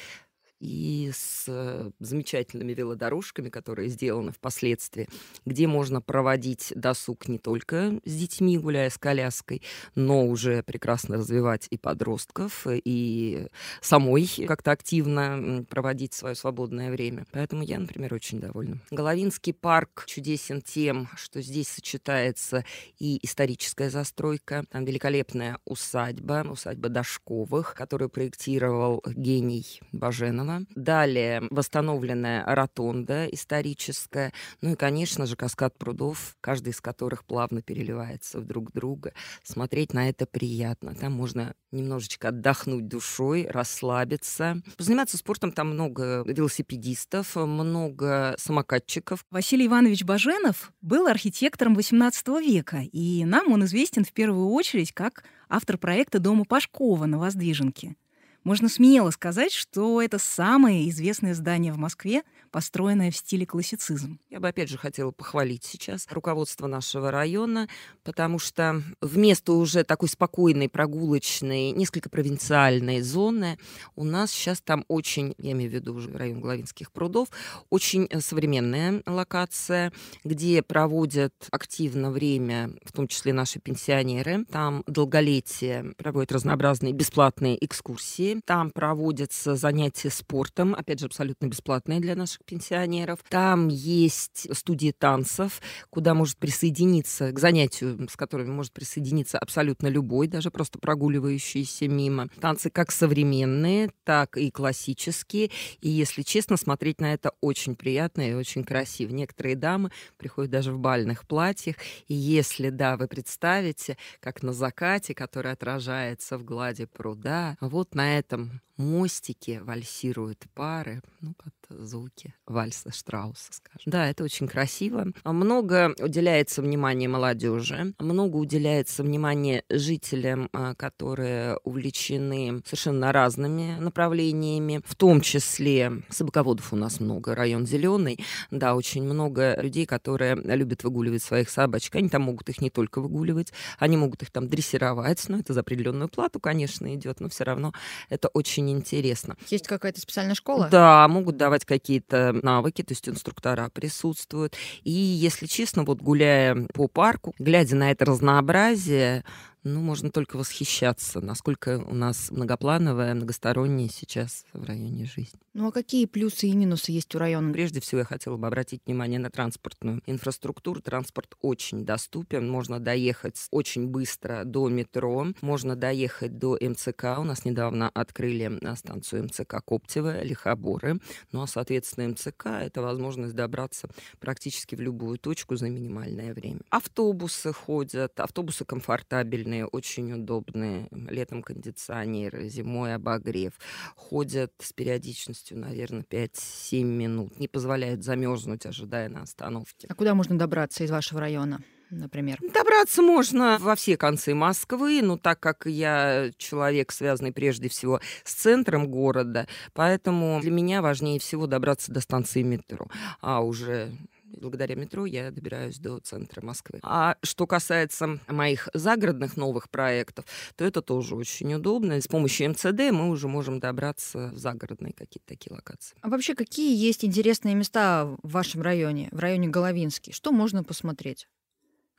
и 0.63 1.11
с 1.13 1.43
э, 1.47 1.91
замечательными 1.99 2.73
велодорожками, 2.73 3.49
которые 3.49 3.89
сделаны 3.89 4.31
впоследствии, 4.31 5.09
где 5.45 5.67
можно 5.67 6.01
проводить 6.01 6.71
досуг 6.73 7.27
не 7.27 7.37
только 7.37 7.99
с 8.05 8.15
детьми, 8.15 8.57
гуляя 8.57 8.89
с 8.89 8.97
коляской, 8.97 9.61
но 9.95 10.25
уже 10.25 10.63
прекрасно 10.63 11.17
развивать 11.17 11.67
и 11.69 11.77
подростков, 11.77 12.65
и 12.69 13.47
самой 13.81 14.29
как-то 14.47 14.71
активно 14.71 15.65
проводить 15.69 16.13
свое 16.13 16.33
свободное 16.33 16.91
время. 16.91 17.25
Поэтому 17.31 17.63
я, 17.63 17.79
например, 17.79 18.13
очень 18.13 18.39
довольна. 18.39 18.79
Головинский 18.89 19.53
парк 19.53 20.05
чудесен 20.07 20.61
тем, 20.61 21.09
что 21.17 21.41
здесь 21.41 21.67
сочетается 21.67 22.63
и 22.99 23.19
историческая 23.21 23.89
застройка, 23.89 24.63
там 24.71 24.85
великолепная 24.85 25.57
усадьба, 25.65 26.45
усадьба 26.49 26.87
Дашковых, 26.87 27.73
которую 27.75 28.09
проектировал 28.09 29.03
гений 29.05 29.81
Баженова, 29.91 30.52
Иванова. 30.53 30.65
Далее 30.75 31.43
восстановленная 31.49 32.43
ротонда 32.45 33.25
историческая. 33.27 34.33
Ну 34.61 34.73
и, 34.73 34.75
конечно 34.75 35.25
же, 35.25 35.35
каскад 35.35 35.77
прудов, 35.77 36.35
каждый 36.41 36.69
из 36.69 36.81
которых 36.81 37.25
плавно 37.25 37.61
переливается 37.61 38.39
в 38.39 38.45
друг 38.45 38.71
друга. 38.71 39.13
Смотреть 39.43 39.93
на 39.93 40.09
это 40.09 40.25
приятно. 40.25 40.95
Там 40.95 41.13
можно 41.13 41.53
немножечко 41.71 42.29
отдохнуть 42.29 42.87
душой, 42.87 43.47
расслабиться. 43.49 44.61
Заниматься 44.77 45.17
спортом 45.17 45.51
там 45.51 45.69
много 45.69 46.23
велосипедистов, 46.25 47.35
много 47.35 48.35
самокатчиков. 48.37 49.25
Василий 49.31 49.67
Иванович 49.67 50.03
Баженов 50.03 50.71
был 50.81 51.07
архитектором 51.07 51.77
XVIII 51.77 52.41
века, 52.41 52.81
и 52.91 53.25
нам 53.25 53.51
он 53.51 53.65
известен 53.65 54.05
в 54.05 54.13
первую 54.13 54.49
очередь 54.49 54.91
как 54.91 55.23
автор 55.49 55.77
проекта 55.77 56.19
дома 56.19 56.45
Пашкова 56.45 57.05
на 57.05 57.17
Воздвиженке. 57.17 57.95
Можно 58.43 58.67
смело 58.67 59.11
сказать, 59.11 59.53
что 59.53 60.01
это 60.01 60.19
самое 60.19 60.89
известное 60.89 61.33
здание 61.33 61.71
в 61.71 61.77
Москве, 61.77 62.23
построенная 62.53 63.09
в 63.09 63.17
стиле 63.17 63.47
классицизм. 63.47 64.19
Я 64.29 64.39
бы 64.39 64.47
опять 64.47 64.69
же 64.69 64.77
хотела 64.77 65.09
похвалить 65.09 65.63
сейчас 65.63 66.05
руководство 66.11 66.67
нашего 66.67 67.09
района, 67.09 67.67
потому 68.03 68.37
что 68.37 68.83
вместо 69.01 69.53
уже 69.53 69.83
такой 69.83 70.07
спокойной, 70.07 70.69
прогулочной, 70.69 71.71
несколько 71.71 72.11
провинциальной 72.11 73.01
зоны 73.01 73.57
у 73.95 74.03
нас 74.03 74.31
сейчас 74.31 74.61
там 74.61 74.85
очень, 74.87 75.33
я 75.39 75.53
имею 75.53 75.71
в 75.71 75.73
виду 75.73 75.95
уже 75.95 76.15
район 76.15 76.41
Главинских 76.41 76.91
прудов, 76.91 77.29
очень 77.71 78.07
современная 78.21 79.01
локация, 79.07 79.91
где 80.23 80.61
проводят 80.61 81.33
активно 81.49 82.11
время, 82.11 82.69
в 82.85 82.91
том 82.91 83.07
числе 83.07 83.33
наши 83.33 83.59
пенсионеры. 83.59 84.45
Там 84.45 84.83
долголетие 84.85 85.95
проводят 85.97 86.31
разнообразные 86.31 86.93
бесплатные 86.93 87.57
экскурсии. 87.65 88.41
Там 88.45 88.69
проводятся 88.69 89.55
занятия 89.55 90.11
спортом, 90.11 90.75
опять 90.75 90.99
же, 90.99 91.07
абсолютно 91.07 91.47
бесплатные 91.47 91.99
для 91.99 92.15
наших 92.15 92.42
пенсионеров. 92.45 93.19
Там 93.29 93.67
есть 93.67 94.47
студии 94.55 94.93
танцев, 94.97 95.61
куда 95.89 96.13
может 96.13 96.37
присоединиться 96.37 97.31
к 97.31 97.39
занятию, 97.39 98.07
с 98.09 98.15
которыми 98.15 98.51
может 98.51 98.73
присоединиться 98.73 99.39
абсолютно 99.39 99.87
любой, 99.87 100.27
даже 100.27 100.51
просто 100.51 100.79
прогуливающийся 100.79 101.87
мимо. 101.87 102.29
Танцы 102.39 102.69
как 102.69 102.91
современные, 102.91 103.91
так 104.03 104.37
и 104.37 104.51
классические. 104.51 105.51
И, 105.81 105.89
если 105.89 106.21
честно, 106.21 106.57
смотреть 106.57 106.99
на 107.01 107.13
это 107.13 107.31
очень 107.41 107.75
приятно 107.75 108.29
и 108.29 108.33
очень 108.33 108.63
красиво. 108.63 109.11
Некоторые 109.11 109.55
дамы 109.55 109.91
приходят 110.17 110.51
даже 110.51 110.71
в 110.71 110.79
бальных 110.79 111.27
платьях. 111.27 111.75
И 112.07 112.13
если, 112.13 112.69
да, 112.69 112.97
вы 112.97 113.07
представите, 113.07 113.97
как 114.19 114.43
на 114.43 114.53
закате, 114.53 115.13
который 115.13 115.51
отражается 115.51 116.37
в 116.37 116.43
глади 116.43 116.85
пруда, 116.85 117.57
вот 117.61 117.95
на 117.95 118.17
этом 118.17 118.61
мостике 118.77 119.61
вальсируют 119.61 120.45
пары, 120.53 121.01
ну, 121.21 121.33
под 121.33 121.53
звуки 121.79 122.33
вальса 122.45 122.91
Штрауса, 122.91 123.51
скажем. 123.51 123.81
Да, 123.85 124.09
это 124.09 124.23
очень 124.23 124.47
красиво. 124.47 125.07
Много 125.23 125.93
уделяется 125.99 126.61
внимания 126.61 127.07
молодежи, 127.07 127.93
много 127.99 128.37
уделяется 128.37 129.03
внимания 129.03 129.63
жителям, 129.69 130.49
а, 130.53 130.75
которые 130.75 131.57
увлечены 131.63 132.61
совершенно 132.65 133.11
разными 133.11 133.77
направлениями, 133.79 134.81
в 134.85 134.95
том 134.95 135.21
числе 135.21 136.03
собаководов 136.09 136.73
у 136.73 136.75
нас 136.75 136.99
много, 136.99 137.35
район 137.35 137.65
зеленый, 137.65 138.19
да, 138.51 138.75
очень 138.75 139.03
много 139.03 139.59
людей, 139.61 139.85
которые 139.85 140.35
любят 140.35 140.83
выгуливать 140.83 141.23
своих 141.23 141.49
собачек. 141.49 141.95
Они 141.95 142.09
там 142.09 142.23
могут 142.23 142.49
их 142.49 142.61
не 142.61 142.69
только 142.69 143.01
выгуливать, 143.01 143.53
они 143.79 143.97
могут 143.97 144.23
их 144.23 144.31
там 144.31 144.47
дрессировать, 144.47 145.23
но 145.27 145.39
это 145.39 145.53
за 145.53 145.61
определенную 145.61 146.09
плату, 146.09 146.39
конечно, 146.39 146.93
идет, 146.93 147.19
но 147.19 147.29
все 147.29 147.43
равно 147.43 147.73
это 148.09 148.27
очень 148.29 148.62
интересно. 148.71 149.35
Есть 149.49 149.67
какая-то 149.67 149.99
специальная 150.01 150.35
школа? 150.35 150.69
Да, 150.71 151.07
могут 151.07 151.37
давать 151.37 151.65
какие-то 151.65 152.33
навыки, 152.33 152.81
то 152.81 152.91
есть 152.93 153.07
инструктора 153.07 153.69
присутствуют. 153.69 154.55
И, 154.83 154.91
если 154.91 155.45
честно, 155.45 155.83
вот 155.83 156.01
гуляя 156.01 156.67
по 156.73 156.87
парку, 156.87 157.33
глядя 157.39 157.75
на 157.75 157.91
это 157.91 158.05
разнообразие, 158.05 159.23
ну, 159.63 159.81
можно 159.81 160.11
только 160.11 160.37
восхищаться, 160.37 161.21
насколько 161.21 161.79
у 161.79 161.93
нас 161.93 162.31
многоплановая, 162.31 163.13
многосторонняя 163.13 163.89
сейчас 163.89 164.45
в 164.53 164.65
районе 164.65 165.05
жизнь. 165.05 165.37
Ну 165.53 165.67
а 165.67 165.71
какие 165.71 166.05
плюсы 166.05 166.47
и 166.47 166.55
минусы 166.55 166.91
есть 166.91 167.13
у 167.13 167.19
района? 167.19 167.53
Прежде 167.53 167.79
всего 167.79 167.99
я 167.99 168.05
хотела 168.05 168.37
бы 168.37 168.47
обратить 168.47 168.81
внимание 168.85 169.19
на 169.19 169.29
транспортную 169.29 170.01
инфраструктуру. 170.07 170.81
Транспорт 170.81 171.35
очень 171.41 171.85
доступен, 171.85 172.49
можно 172.49 172.79
доехать 172.79 173.47
очень 173.51 173.87
быстро 173.87 174.43
до 174.45 174.67
метро, 174.67 175.27
можно 175.41 175.75
доехать 175.75 176.39
до 176.39 176.57
МЦК. 176.59 177.19
У 177.19 177.23
нас 177.23 177.45
недавно 177.45 177.89
открыли 177.89 178.59
станцию 178.75 179.25
МЦК 179.25 179.63
Коптево, 179.63 180.23
Лихоборы. 180.23 180.99
Ну 181.31 181.43
а, 181.43 181.47
соответственно, 181.47 182.09
МЦК— 182.09 182.45
это 182.61 182.81
возможность 182.81 183.35
добраться 183.35 183.89
практически 184.19 184.75
в 184.75 184.81
любую 184.81 185.19
точку 185.19 185.55
за 185.55 185.69
минимальное 185.69 186.33
время. 186.33 186.61
Автобусы 186.71 187.53
ходят, 187.53 188.19
автобусы 188.19 188.65
комфортабельные, 188.65 189.52
удобные, 189.53 189.65
очень 189.65 190.11
удобные. 190.13 190.87
Летом 190.91 191.43
кондиционеры, 191.43 192.49
зимой 192.49 192.95
обогрев. 192.95 193.53
Ходят 193.95 194.53
с 194.59 194.73
периодичностью, 194.73 195.57
наверное, 195.57 196.03
5-7 196.03 196.83
минут. 196.83 197.39
Не 197.39 197.47
позволяют 197.47 198.03
замерзнуть, 198.03 198.65
ожидая 198.65 199.09
на 199.09 199.21
остановке. 199.21 199.87
А 199.89 199.95
куда 199.95 200.15
можно 200.15 200.37
добраться 200.37 200.83
из 200.83 200.91
вашего 200.91 201.19
района? 201.19 201.61
например? 201.89 202.39
Добраться 202.41 203.03
можно 203.03 203.59
во 203.59 203.75
все 203.75 203.97
концы 203.97 204.33
Москвы, 204.33 205.01
но 205.03 205.15
так 205.15 205.39
как 205.39 205.67
я 205.67 206.31
человек, 206.37 206.91
связанный 206.91 207.31
прежде 207.31 207.69
всего 207.69 208.01
с 208.23 208.33
центром 208.33 208.87
города, 208.87 209.47
поэтому 209.73 210.39
для 210.41 210.49
меня 210.49 210.81
важнее 210.81 211.19
всего 211.19 211.45
добраться 211.45 211.91
до 211.91 211.99
станции 212.01 212.41
метро. 212.41 212.87
А 213.21 213.41
уже 213.41 213.91
благодаря 214.39 214.75
метро 214.75 215.05
я 215.05 215.31
добираюсь 215.31 215.79
до 215.79 215.99
центра 215.99 216.45
Москвы. 216.45 216.79
А 216.83 217.15
что 217.23 217.47
касается 217.47 218.19
моих 218.27 218.69
загородных 218.73 219.37
новых 219.37 219.69
проектов, 219.69 220.25
то 220.55 220.65
это 220.65 220.81
тоже 220.81 221.15
очень 221.15 221.53
удобно. 221.53 221.99
С 221.99 222.07
помощью 222.07 222.49
МЦД 222.49 222.91
мы 222.91 223.09
уже 223.09 223.27
можем 223.27 223.59
добраться 223.59 224.31
в 224.33 224.37
загородные 224.37 224.93
какие-то 224.93 225.27
такие 225.27 225.53
локации. 225.53 225.95
А 226.01 226.09
вообще 226.09 226.35
какие 226.35 226.75
есть 226.75 227.05
интересные 227.05 227.55
места 227.55 228.05
в 228.05 228.31
вашем 228.31 228.61
районе, 228.61 229.09
в 229.11 229.19
районе 229.19 229.47
Головинский? 229.47 230.13
Что 230.13 230.31
можно 230.31 230.63
посмотреть? 230.63 231.27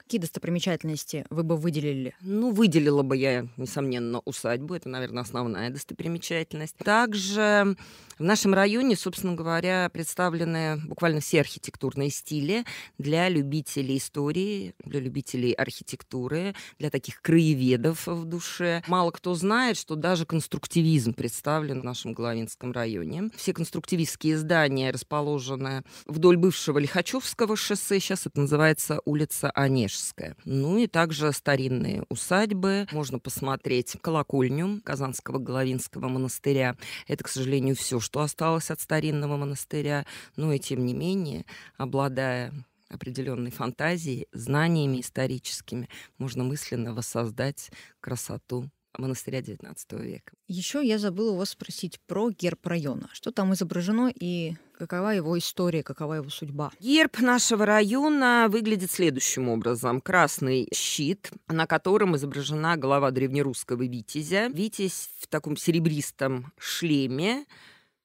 Какие 0.04 0.20
достопримечательности 0.20 1.25
вы 1.30 1.44
бы 1.44 1.56
выделили? 1.56 2.14
Ну, 2.20 2.50
выделила 2.50 3.02
бы 3.02 3.16
я, 3.16 3.49
несомненно, 3.56 4.20
усадьбу. 4.26 4.75
Это, 4.75 4.90
наверное, 4.90 5.23
основная 5.23 5.70
достопримечательность. 5.70 6.76
Также 6.76 7.75
в 8.18 8.23
нашем 8.23 8.52
районе, 8.52 8.96
собственно 8.96 9.34
говоря, 9.34 9.88
представлены 9.88 10.76
буквально 10.87 11.20
все 11.20 11.40
архитектурные 11.40 12.11
стили 12.11 12.66
для 12.99 13.30
любителей 13.30 13.96
истории, 13.96 14.75
для 14.84 15.00
любителей 15.00 15.52
архитектуры, 15.52 16.54
для 16.78 16.90
таких 16.90 17.23
краеведов 17.23 18.06
в 18.06 18.26
душе. 18.26 18.82
Мало 18.87 19.11
кто 19.11 19.34
знает, 19.34 19.78
что 19.78 19.96
даже 19.96 20.26
конструктивизм 20.26 21.14
представлен 21.14 21.80
в 21.80 21.84
нашем 21.84 22.12
Головинском 22.12 22.73
районе. 22.73 23.30
Все 23.37 23.54
конструктивистские 23.54 24.37
здания 24.37 24.90
расположены 24.90 25.82
вдоль 26.04 26.37
бывшего 26.37 26.78
Лихачевского 26.78 27.56
шоссе. 27.56 28.00
Сейчас 28.00 28.26
это 28.26 28.38
называется 28.38 29.00
улица 29.06 29.50
Онеж 29.52 29.93
Рижская. 29.94 30.36
Ну 30.44 30.78
и 30.78 30.86
также 30.86 31.32
старинные 31.32 32.04
усадьбы. 32.08 32.86
Можно 32.92 33.18
посмотреть 33.18 33.96
колокольню 34.00 34.80
Казанского 34.82 35.38
Головинского 35.38 36.08
монастыря. 36.08 36.76
Это, 37.06 37.24
к 37.24 37.28
сожалению, 37.28 37.76
все, 37.76 38.00
что 38.00 38.20
осталось 38.20 38.70
от 38.70 38.80
старинного 38.80 39.36
монастыря. 39.36 40.04
Но 40.36 40.52
и 40.52 40.58
тем 40.58 40.84
не 40.84 40.94
менее, 40.94 41.44
обладая 41.76 42.52
определенной 42.88 43.50
фантазией, 43.50 44.26
знаниями 44.32 45.00
историческими, 45.00 45.88
можно 46.18 46.44
мысленно 46.44 46.94
воссоздать 46.94 47.70
красоту 48.00 48.70
монастыря 48.98 49.40
XIX 49.40 49.74
века. 50.02 50.32
Еще 50.48 50.86
я 50.86 50.98
забыла 50.98 51.32
у 51.32 51.36
вас 51.36 51.50
спросить 51.50 52.00
про 52.06 52.30
герб 52.30 52.66
района. 52.66 53.08
Что 53.12 53.30
там 53.32 53.52
изображено 53.54 54.12
и 54.14 54.54
какова 54.78 55.10
его 55.10 55.38
история, 55.38 55.82
какова 55.82 56.14
его 56.14 56.30
судьба? 56.30 56.70
Герб 56.80 57.18
нашего 57.20 57.66
района 57.66 58.46
выглядит 58.48 58.90
следующим 58.90 59.48
образом. 59.48 60.00
Красный 60.00 60.68
щит, 60.74 61.30
на 61.48 61.66
котором 61.66 62.16
изображена 62.16 62.76
голова 62.76 63.10
древнерусского 63.10 63.82
витязя. 63.82 64.48
Витязь 64.48 65.10
в 65.18 65.26
таком 65.28 65.56
серебристом 65.56 66.52
шлеме 66.58 67.46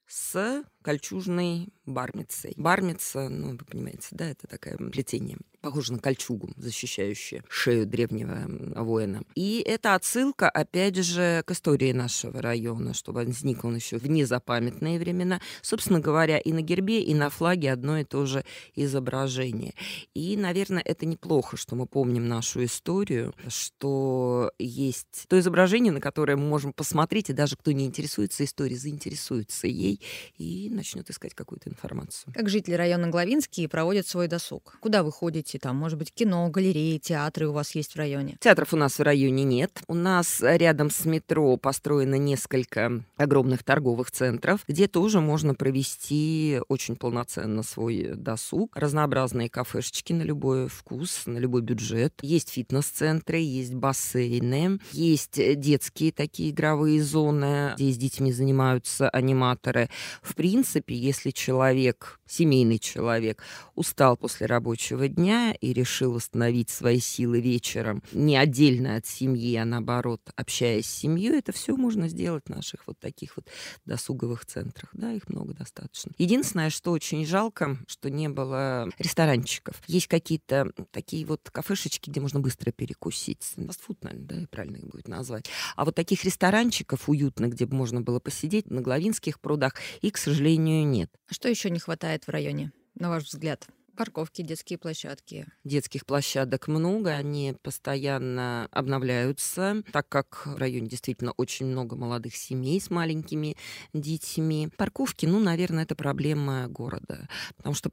с 0.07 0.63
кольчужной 0.89 1.67
бармицей. 1.85 2.53
Бармица, 2.57 3.29
ну, 3.29 3.51
вы 3.51 3.57
понимаете, 3.63 4.07
да, 4.09 4.25
это 4.25 4.47
такое 4.47 4.75
плетение 4.89 5.37
похоже 5.61 5.93
на 5.93 5.99
кольчугу, 5.99 6.49
защищающую 6.57 7.43
шею 7.49 7.85
древнего 7.85 8.45
воина. 8.81 9.23
И 9.35 9.61
это 9.65 9.95
отсылка, 9.95 10.49
опять 10.49 10.95
же, 10.97 11.43
к 11.45 11.51
истории 11.51 11.91
нашего 11.91 12.41
района, 12.41 12.93
что 12.93 13.11
возник 13.11 13.63
он 13.63 13.75
еще 13.75 13.97
в 13.97 14.09
незапамятные 14.09 14.99
времена. 14.99 15.41
Собственно 15.61 15.99
говоря, 15.99 16.37
и 16.37 16.53
на 16.53 16.61
гербе, 16.61 17.01
и 17.01 17.13
на 17.13 17.29
флаге 17.29 17.71
одно 17.71 17.99
и 17.99 18.03
то 18.03 18.25
же 18.25 18.45
изображение. 18.75 19.73
И, 20.13 20.37
наверное, 20.37 20.81
это 20.83 21.05
неплохо, 21.05 21.57
что 21.57 21.75
мы 21.75 21.85
помним 21.85 22.27
нашу 22.27 22.63
историю, 22.63 23.33
что 23.47 24.51
есть 24.59 25.25
то 25.27 25.39
изображение, 25.39 25.91
на 25.91 26.01
которое 26.01 26.37
мы 26.37 26.47
можем 26.47 26.73
посмотреть, 26.73 27.29
и 27.29 27.33
даже 27.33 27.55
кто 27.55 27.71
не 27.71 27.85
интересуется 27.85 28.43
историей, 28.43 28.77
заинтересуется 28.77 29.67
ей 29.67 30.01
и 30.37 30.69
начнет 30.79 31.09
искать 31.09 31.33
какую-то 31.33 31.69
информацию. 31.69 32.33
Как 32.33 32.49
жители 32.49 32.73
района 32.73 33.07
Главинский 33.07 33.67
проводят 33.67 34.07
свой 34.07 34.27
досуг? 34.27 34.77
Куда 34.81 35.03
вы 35.03 35.11
ходите? 35.11 35.29
ходите? 35.29 35.59
Там, 35.59 35.75
может 35.75 35.99
быть, 35.99 36.11
кино, 36.11 36.49
галереи, 36.49 36.97
театры 36.97 37.47
у 37.47 37.51
вас 37.51 37.75
есть 37.75 37.93
в 37.93 37.97
районе? 37.97 38.37
Театров 38.39 38.73
у 38.73 38.77
нас 38.77 38.97
в 38.97 39.01
районе 39.01 39.43
нет. 39.43 39.81
У 39.87 39.93
нас 39.93 40.41
рядом 40.41 40.89
с 40.89 41.05
метро 41.05 41.57
построено 41.57 42.15
несколько 42.15 43.03
огромных 43.17 43.63
торговых 43.63 44.11
центров, 44.11 44.61
где 44.67 44.87
тоже 44.87 45.21
можно 45.21 45.53
провести 45.53 46.59
очень 46.67 46.95
полноценно 46.95 47.63
свой 47.63 48.13
досуг. 48.15 48.75
Разнообразные 48.75 49.49
кафешечки 49.49 50.13
на 50.13 50.23
любой 50.23 50.67
вкус, 50.67 51.23
на 51.25 51.37
любой 51.37 51.61
бюджет. 51.61 52.13
Есть 52.21 52.49
фитнес-центры, 52.49 53.37
есть 53.37 53.73
бассейны, 53.73 54.79
есть 54.91 55.39
детские 55.59 56.11
такие 56.11 56.49
игровые 56.49 57.03
зоны, 57.03 57.73
где 57.75 57.91
с 57.91 57.97
детьми 57.97 58.31
занимаются 58.31 59.09
аниматоры. 59.09 59.89
В 60.21 60.35
принципе, 60.35 60.58
принципе, 60.59 60.93
если 60.93 61.31
человек, 61.31 62.19
семейный 62.27 62.79
человек, 62.79 63.41
устал 63.75 64.17
после 64.17 64.45
рабочего 64.45 65.07
дня 65.07 65.53
и 65.53 65.71
решил 65.71 66.11
восстановить 66.11 66.69
свои 66.69 66.99
силы 66.99 67.39
вечером, 67.39 68.03
не 68.11 68.35
отдельно 68.35 68.97
от 68.97 69.05
семьи, 69.05 69.55
а 69.55 69.63
наоборот, 69.63 70.21
общаясь 70.35 70.85
с 70.85 70.93
семьей, 70.93 71.39
это 71.39 71.53
все 71.53 71.77
можно 71.77 72.09
сделать 72.09 72.43
в 72.47 72.49
наших 72.49 72.87
вот 72.87 72.99
таких 72.99 73.37
вот 73.37 73.47
досуговых 73.85 74.45
центрах. 74.45 74.89
Да, 74.91 75.13
их 75.13 75.29
много 75.29 75.53
достаточно. 75.53 76.11
Единственное, 76.17 76.69
что 76.69 76.91
очень 76.91 77.25
жалко, 77.25 77.77
что 77.87 78.09
не 78.09 78.27
было 78.27 78.89
ресторанчиков. 78.97 79.81
Есть 79.87 80.07
какие-то 80.07 80.73
такие 80.91 81.25
вот 81.25 81.49
кафешечки, 81.49 82.09
где 82.09 82.19
можно 82.19 82.41
быстро 82.41 82.71
перекусить. 82.71 83.43
Фастфуд, 83.55 84.03
наверное, 84.03 84.41
да, 84.41 84.47
правильно 84.51 84.75
их 84.75 84.87
будет 84.87 85.07
назвать. 85.07 85.45
А 85.77 85.85
вот 85.85 85.95
таких 85.95 86.25
ресторанчиков 86.25 87.07
уютных, 87.07 87.51
где 87.51 87.65
бы 87.65 87.77
можно 87.77 88.01
было 88.01 88.19
посидеть 88.19 88.69
на 88.69 88.81
Главинских 88.81 89.39
прудах, 89.39 89.75
их, 90.01 90.13
к 90.13 90.17
сожалению, 90.17 90.48
нет. 90.57 91.09
А 91.29 91.33
что 91.33 91.49
еще 91.49 91.69
не 91.69 91.79
хватает 91.79 92.25
в 92.25 92.29
районе, 92.29 92.71
на 92.95 93.09
ваш 93.09 93.25
взгляд? 93.25 93.67
Парковки, 93.99 94.43
детские 94.43 94.79
площадки. 94.79 95.45
Детских 95.65 96.05
площадок 96.05 96.69
много, 96.69 97.11
они 97.11 97.53
постоянно 97.61 98.69
обновляются, 98.71 99.83
так 99.91 100.07
как 100.07 100.45
в 100.45 100.55
районе 100.55 100.87
действительно 100.87 101.33
очень 101.33 101.65
много 101.65 101.97
молодых 101.97 102.33
семей 102.33 102.79
с 102.79 102.89
маленькими 102.89 103.57
детьми. 103.93 104.69
Парковки, 104.77 105.25
ну, 105.25 105.39
наверное, 105.39 105.83
это 105.83 105.95
проблема 105.95 106.69
города, 106.69 107.27
потому 107.57 107.75
что 107.75 107.91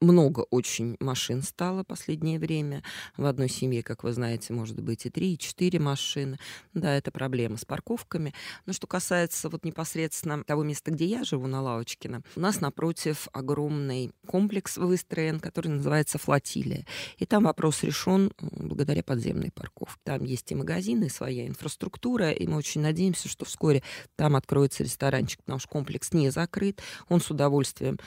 много 0.00 0.46
очень 0.50 0.96
машин 0.98 1.42
стало 1.42 1.84
последнее 1.84 2.38
время. 2.38 2.82
В 3.16 3.26
одной 3.26 3.48
семье, 3.48 3.82
как 3.82 4.02
вы 4.02 4.12
знаете, 4.12 4.52
может 4.52 4.80
быть 4.80 5.06
и 5.06 5.10
три, 5.10 5.34
и 5.34 5.38
четыре 5.38 5.78
машины. 5.78 6.38
Да, 6.74 6.94
это 6.94 7.10
проблема 7.10 7.56
с 7.56 7.64
парковками. 7.64 8.34
Но 8.66 8.72
что 8.72 8.86
касается 8.86 9.48
вот 9.48 9.64
непосредственно 9.64 10.42
того 10.44 10.64
места, 10.64 10.90
где 10.90 11.04
я 11.04 11.24
живу, 11.24 11.46
на 11.46 11.62
Лавочкино, 11.62 12.22
у 12.36 12.40
нас 12.40 12.60
напротив 12.60 13.28
огромный 13.32 14.12
комплекс 14.26 14.76
выстроен, 14.76 15.40
который 15.40 15.68
называется 15.68 16.18
«Флотилия». 16.18 16.86
И 17.18 17.26
там 17.26 17.44
вопрос 17.44 17.82
решен 17.82 18.32
благодаря 18.40 19.02
подземной 19.02 19.50
парковке. 19.50 20.00
Там 20.04 20.24
есть 20.24 20.50
и 20.52 20.54
магазины, 20.54 21.04
и 21.04 21.08
своя 21.10 21.46
инфраструктура, 21.46 22.30
и 22.30 22.46
мы 22.46 22.56
очень 22.56 22.80
надеемся, 22.80 23.28
что 23.28 23.44
вскоре 23.44 23.82
там 24.16 24.36
откроется 24.36 24.82
ресторанчик, 24.82 25.40
потому 25.42 25.58
что 25.58 25.68
комплекс 25.68 26.12
не 26.12 26.30
закрыт. 26.30 26.80
Он 27.08 27.20
с 27.20 27.30
удовольствием 27.30 27.98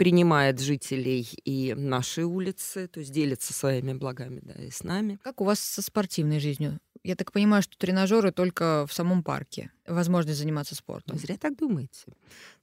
принимает 0.00 0.58
жителей 0.60 1.28
и 1.44 1.74
нашей 1.74 2.24
улицы, 2.24 2.88
то 2.88 3.00
есть 3.00 3.12
делится 3.12 3.52
своими 3.52 3.92
благами 3.92 4.40
да, 4.42 4.54
и 4.54 4.70
с 4.70 4.82
нами. 4.82 5.18
Как 5.22 5.42
у 5.42 5.44
вас 5.44 5.60
со 5.60 5.82
спортивной 5.82 6.40
жизнью? 6.40 6.80
Я 7.04 7.16
так 7.16 7.32
понимаю, 7.32 7.62
что 7.62 7.76
тренажеры 7.76 8.32
только 8.32 8.86
в 8.88 8.94
самом 8.94 9.22
парке 9.22 9.70
возможность 9.94 10.38
заниматься 10.38 10.74
спортом. 10.74 11.16
Вы 11.16 11.20
зря 11.20 11.36
так 11.36 11.56
думаете. 11.56 12.06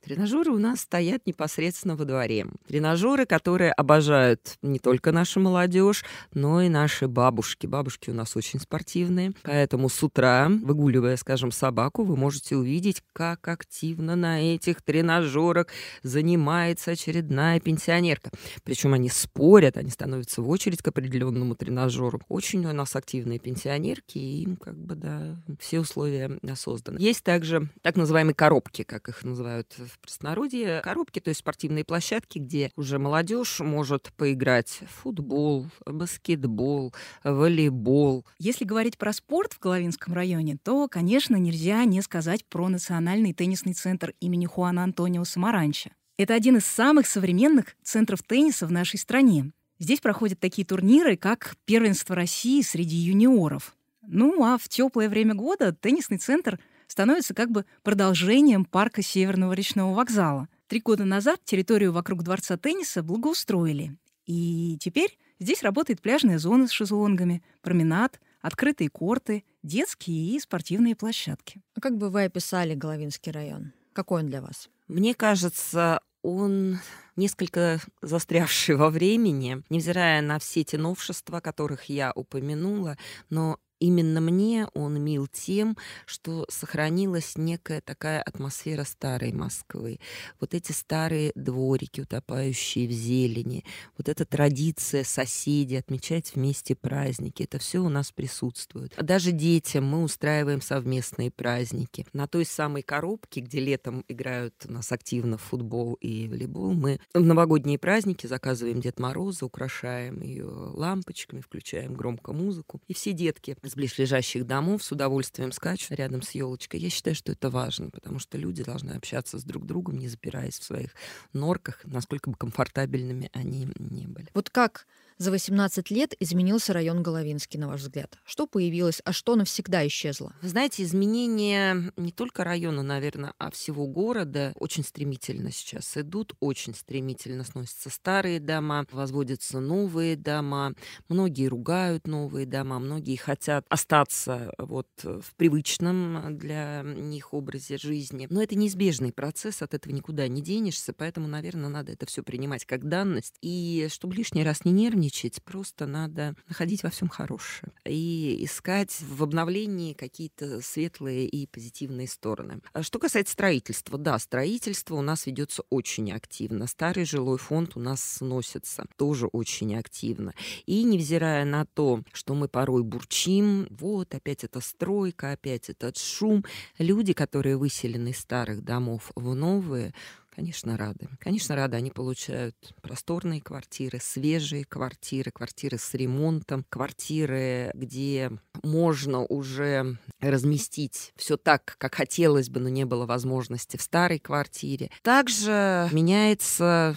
Тренажеры 0.03 0.51
у 0.51 0.57
нас 0.57 0.81
стоят 0.81 1.25
непосредственно 1.25 1.95
во 1.95 2.05
дворе. 2.05 2.47
Тренажеры, 2.67 3.25
которые 3.25 3.71
обожают 3.71 4.57
не 4.61 4.79
только 4.79 5.11
наша 5.11 5.39
молодежь, 5.39 6.05
но 6.33 6.61
и 6.61 6.69
наши 6.69 7.07
бабушки. 7.07 7.67
Бабушки 7.67 8.09
у 8.09 8.13
нас 8.13 8.35
очень 8.35 8.59
спортивные. 8.59 9.33
Поэтому 9.43 9.89
с 9.89 10.01
утра, 10.01 10.49
выгуливая, 10.49 11.17
скажем, 11.17 11.51
собаку, 11.51 12.03
вы 12.03 12.15
можете 12.15 12.55
увидеть, 12.55 13.03
как 13.13 13.47
активно 13.47 14.15
на 14.15 14.41
этих 14.41 14.81
тренажерах 14.81 15.67
занимается 16.03 16.91
очередная 16.91 17.59
пенсионерка. 17.59 18.29
Причем 18.63 18.93
они 18.93 19.09
спорят, 19.09 19.77
они 19.77 19.89
становятся 19.89 20.41
в 20.41 20.49
очередь 20.49 20.81
к 20.81 20.87
определенному 20.87 21.55
тренажеру. 21.55 22.21
Очень 22.29 22.65
у 22.65 22.73
нас 22.73 22.95
активные 22.95 23.39
пенсионерки, 23.39 24.17
и 24.17 24.43
им 24.43 24.55
как 24.55 24.77
бы, 24.77 24.95
да, 24.95 25.35
все 25.59 25.79
условия 25.79 26.39
созданы. 26.55 26.99
Есть 26.99 27.16
также 27.21 27.69
так 27.81 27.95
называемые 27.95 28.35
коробки, 28.35 28.83
как 28.83 29.09
их 29.09 29.23
называют 29.23 29.73
в 29.77 29.99
простонародье. 29.99 30.81
Коробки, 30.83 31.19
то 31.19 31.29
есть 31.29 31.39
спортивные 31.39 31.83
площадки, 31.83 32.39
где 32.39 32.71
уже 32.75 32.99
молодежь 32.99 33.59
может 33.59 34.11
поиграть 34.17 34.79
в 34.81 35.01
футбол, 35.01 35.67
баскетбол, 35.85 36.93
волейбол. 37.23 38.25
Если 38.39 38.65
говорить 38.65 38.97
про 38.97 39.13
спорт 39.13 39.53
в 39.53 39.59
Головинском 39.59 40.13
районе, 40.13 40.57
то, 40.61 40.87
конечно, 40.87 41.35
нельзя 41.35 41.83
не 41.85 42.01
сказать 42.01 42.45
про 42.45 42.69
Национальный 42.69 43.33
теннисный 43.33 43.73
центр 43.73 44.13
имени 44.19 44.45
Хуана 44.45 44.83
Антонио 44.83 45.23
Самаранча. 45.23 45.91
Это 46.17 46.33
один 46.33 46.57
из 46.57 46.65
самых 46.65 47.05
современных 47.07 47.75
центров 47.83 48.23
тенниса 48.23 48.65
в 48.65 48.71
нашей 48.71 48.97
стране. 48.97 49.51
Здесь 49.79 49.99
проходят 49.99 50.39
такие 50.39 50.65
турниры, 50.65 51.15
как 51.15 51.55
первенство 51.65 52.15
России 52.15 52.61
среди 52.61 52.95
юниоров. 52.95 53.75
Ну 54.01 54.43
а 54.43 54.57
в 54.57 54.67
теплое 54.67 55.09
время 55.09 55.35
года 55.35 55.73
теннисный 55.73 56.17
центр 56.17 56.59
становится 56.87 57.33
как 57.33 57.51
бы 57.51 57.65
продолжением 57.83 58.65
парка 58.65 59.01
Северного 59.01 59.53
речного 59.53 59.93
вокзала. 59.93 60.47
Три 60.67 60.81
года 60.81 61.05
назад 61.05 61.41
территорию 61.43 61.93
вокруг 61.93 62.23
дворца 62.23 62.57
тенниса 62.57 63.03
благоустроили. 63.03 63.95
И 64.25 64.77
теперь 64.79 65.17
здесь 65.39 65.63
работает 65.63 66.01
пляжная 66.01 66.39
зона 66.39 66.67
с 66.67 66.71
шезлонгами, 66.71 67.43
променад, 67.61 68.19
открытые 68.41 68.89
корты, 68.89 69.43
детские 69.63 70.35
и 70.35 70.39
спортивные 70.39 70.95
площадки. 70.95 71.61
А 71.75 71.81
как 71.81 71.97
бы 71.97 72.09
вы 72.09 72.25
описали 72.25 72.75
Головинский 72.75 73.31
район? 73.31 73.73
Какой 73.93 74.21
он 74.21 74.27
для 74.27 74.41
вас? 74.41 74.69
Мне 74.87 75.13
кажется, 75.13 76.01
он 76.21 76.79
несколько 77.15 77.79
застрявший 78.01 78.75
во 78.75 78.89
времени, 78.89 79.63
невзирая 79.69 80.21
на 80.21 80.39
все 80.39 80.63
те 80.63 80.77
новшества, 80.77 81.39
которых 81.39 81.85
я 81.85 82.11
упомянула, 82.13 82.97
но 83.29 83.59
Именно 83.79 84.21
мне 84.21 84.67
он 84.73 85.01
мил 85.01 85.27
тем, 85.27 85.77
что 86.05 86.45
сохранилась 86.49 87.37
некая 87.37 87.81
такая 87.81 88.21
атмосфера 88.21 88.83
старой 88.83 89.31
Москвы. 89.33 89.99
Вот 90.39 90.53
эти 90.53 90.71
старые 90.71 91.31
дворики, 91.35 92.01
утопающие 92.01 92.87
в 92.87 92.91
зелени, 92.91 93.63
вот 93.97 94.09
эта 94.09 94.25
традиция 94.25 95.03
соседей 95.03 95.75
отмечать 95.77 96.33
вместе 96.33 96.75
праздники, 96.75 97.43
это 97.43 97.59
все 97.59 97.79
у 97.79 97.89
нас 97.89 98.11
присутствует. 98.11 98.93
Даже 98.97 99.31
детям 99.31 99.85
мы 99.85 100.03
устраиваем 100.03 100.61
совместные 100.61 101.29
праздники. 101.29 102.05
На 102.13 102.27
той 102.27 102.45
самой 102.45 102.81
коробке, 102.81 103.41
где 103.41 103.59
летом 103.59 104.03
играют 104.07 104.55
у 104.67 104.71
нас 104.71 104.91
активно 104.91 105.37
в 105.37 105.41
футбол 105.41 105.93
и 105.95 106.27
волейбол, 106.27 106.73
мы 106.73 106.99
в 107.13 107.21
новогодние 107.21 107.77
праздники 107.77 108.25
заказываем 108.25 108.81
Дед 108.81 108.99
Мороза, 108.99 109.45
украшаем 109.45 110.21
ее 110.21 110.45
лампочками, 110.45 111.41
включаем 111.41 111.93
громко 111.93 112.33
музыку. 112.33 112.81
И 112.87 112.93
все 112.93 113.13
детки 113.13 113.55
с 113.69 113.75
близлежащих 113.75 114.45
домов 114.45 114.83
с 114.83 114.91
удовольствием 114.91 115.51
скачут 115.51 115.91
рядом 115.91 116.21
с 116.21 116.31
елочкой. 116.31 116.79
Я 116.79 116.89
считаю, 116.89 117.15
что 117.15 117.31
это 117.31 117.49
важно, 117.49 117.89
потому 117.89 118.19
что 118.19 118.37
люди 118.37 118.63
должны 118.63 118.91
общаться 118.91 119.39
с 119.39 119.43
друг 119.43 119.65
другом, 119.65 119.97
не 119.97 120.07
запираясь 120.07 120.59
в 120.59 120.63
своих 120.63 120.91
норках, 121.33 121.81
насколько 121.83 122.29
бы 122.29 122.37
комфортабельными 122.37 123.29
они 123.33 123.67
не 123.79 124.07
были. 124.07 124.27
Вот 124.33 124.49
как 124.49 124.87
за 125.17 125.31
18 125.31 125.89
лет 125.91 126.13
изменился 126.19 126.73
район 126.73 127.01
Головинский, 127.01 127.59
на 127.59 127.67
ваш 127.67 127.81
взгляд? 127.81 128.17
Что 128.23 128.45
появилось, 128.45 129.01
а 129.03 129.13
что 129.13 129.35
навсегда 129.35 129.85
исчезло? 129.87 130.35
Вы 130.41 130.49
знаете, 130.49 130.83
изменения 130.83 131.91
не 131.97 132.11
только 132.11 132.43
района, 132.43 132.83
наверное, 132.83 133.33
а 133.39 133.49
всего 133.49 133.87
города 133.87 134.53
очень 134.55 134.83
стремительно 134.83 135.51
сейчас 135.51 135.97
идут, 135.97 136.35
очень 136.39 136.75
стремительно 136.75 137.43
сносятся 137.43 137.89
старые 137.89 138.39
дома, 138.39 138.85
возводятся 138.91 139.59
новые 139.59 140.15
дома, 140.15 140.75
многие 141.09 141.47
ругают 141.47 142.05
новые 142.07 142.45
дома, 142.45 142.79
многие 142.79 143.15
хотят 143.15 143.65
остаться 143.69 144.53
вот 144.59 144.87
в 145.03 145.33
привычном 145.35 146.37
для 146.37 146.83
них 146.83 147.33
образе 147.33 147.77
жизни. 147.77 148.27
Но 148.29 148.41
это 148.41 148.55
неизбежный 148.55 149.11
процесс, 149.11 149.61
от 149.61 149.73
этого 149.73 149.93
никуда 149.93 150.27
не 150.27 150.41
денешься, 150.41 150.93
поэтому, 150.93 151.27
наверное, 151.27 151.69
надо 151.69 151.93
это 151.93 152.05
все 152.05 152.21
принимать 152.21 152.65
как 152.65 152.87
данность. 152.87 153.35
И 153.41 153.87
чтобы 153.89 154.15
лишний 154.15 154.43
раз 154.43 154.63
не 154.63 154.71
нервничать, 154.71 155.06
нервничать, 155.07 155.41
просто 155.43 155.85
надо 155.85 156.35
находить 156.47 156.83
во 156.83 156.89
всем 156.89 157.07
хорошее 157.07 157.71
и 157.85 158.43
искать 158.43 158.95
в 159.01 159.23
обновлении 159.23 159.93
какие-то 159.93 160.61
светлые 160.61 161.27
и 161.27 161.47
позитивные 161.47 162.07
стороны. 162.07 162.61
А 162.73 162.83
что 162.83 162.99
касается 162.99 163.33
строительства, 163.33 163.97
да, 163.97 164.19
строительство 164.19 164.95
у 164.95 165.01
нас 165.01 165.25
ведется 165.25 165.63
очень 165.69 166.11
активно. 166.11 166.67
Старый 166.67 167.05
жилой 167.05 167.37
фонд 167.37 167.75
у 167.75 167.79
нас 167.79 168.01
сносится 168.01 168.85
тоже 168.97 169.27
очень 169.27 169.75
активно. 169.75 170.33
И 170.65 170.83
невзирая 170.83 171.45
на 171.45 171.65
то, 171.65 172.03
что 172.13 172.33
мы 172.33 172.47
порой 172.47 172.83
бурчим, 172.83 173.67
вот 173.69 174.13
опять 174.13 174.43
эта 174.43 174.59
стройка, 174.61 175.31
опять 175.31 175.69
этот 175.69 175.97
шум, 175.97 176.43
люди, 176.77 177.13
которые 177.13 177.57
выселены 177.57 178.09
из 178.09 178.19
старых 178.19 178.63
домов 178.63 179.11
в 179.15 179.33
новые, 179.33 179.93
Конечно, 180.37 180.77
рады. 180.77 181.09
Конечно, 181.19 181.55
рады. 181.55 181.77
Они 181.77 181.89
получают 181.89 182.55
просторные 182.83 183.41
квартиры, 183.41 183.99
свежие 183.99 184.65
квартиры, 184.65 185.31
квартиры 185.31 185.79
с 185.79 185.95
ремонтом, 185.95 186.63
квартиры, 186.69 187.71
где 187.73 188.29
можно 188.61 189.25
уже 189.25 189.97
разместить 190.19 191.11
все 191.15 191.37
так, 191.37 191.75
как 191.79 191.95
хотелось 191.95 192.49
бы, 192.51 192.59
но 192.59 192.69
не 192.69 192.85
было 192.85 193.07
возможности 193.07 193.77
в 193.77 193.81
старой 193.81 194.19
квартире. 194.19 194.91
Также 195.01 195.89
меняется 195.91 196.95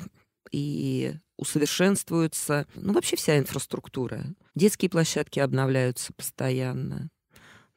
и 0.53 1.15
усовершенствуется, 1.39 2.67
ну, 2.75 2.93
вообще 2.93 3.17
вся 3.17 3.39
инфраструктура. 3.39 4.27
Детские 4.55 4.91
площадки 4.91 5.39
обновляются 5.39 6.13
постоянно. 6.13 7.09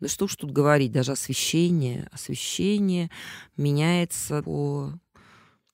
Да 0.02 0.10
что 0.10 0.26
уж 0.26 0.36
тут 0.36 0.52
говорить, 0.52 0.92
даже 0.92 1.14
освещение. 1.14 2.10
Освещение 2.12 3.10
меняется 3.56 4.44
по 4.44 4.92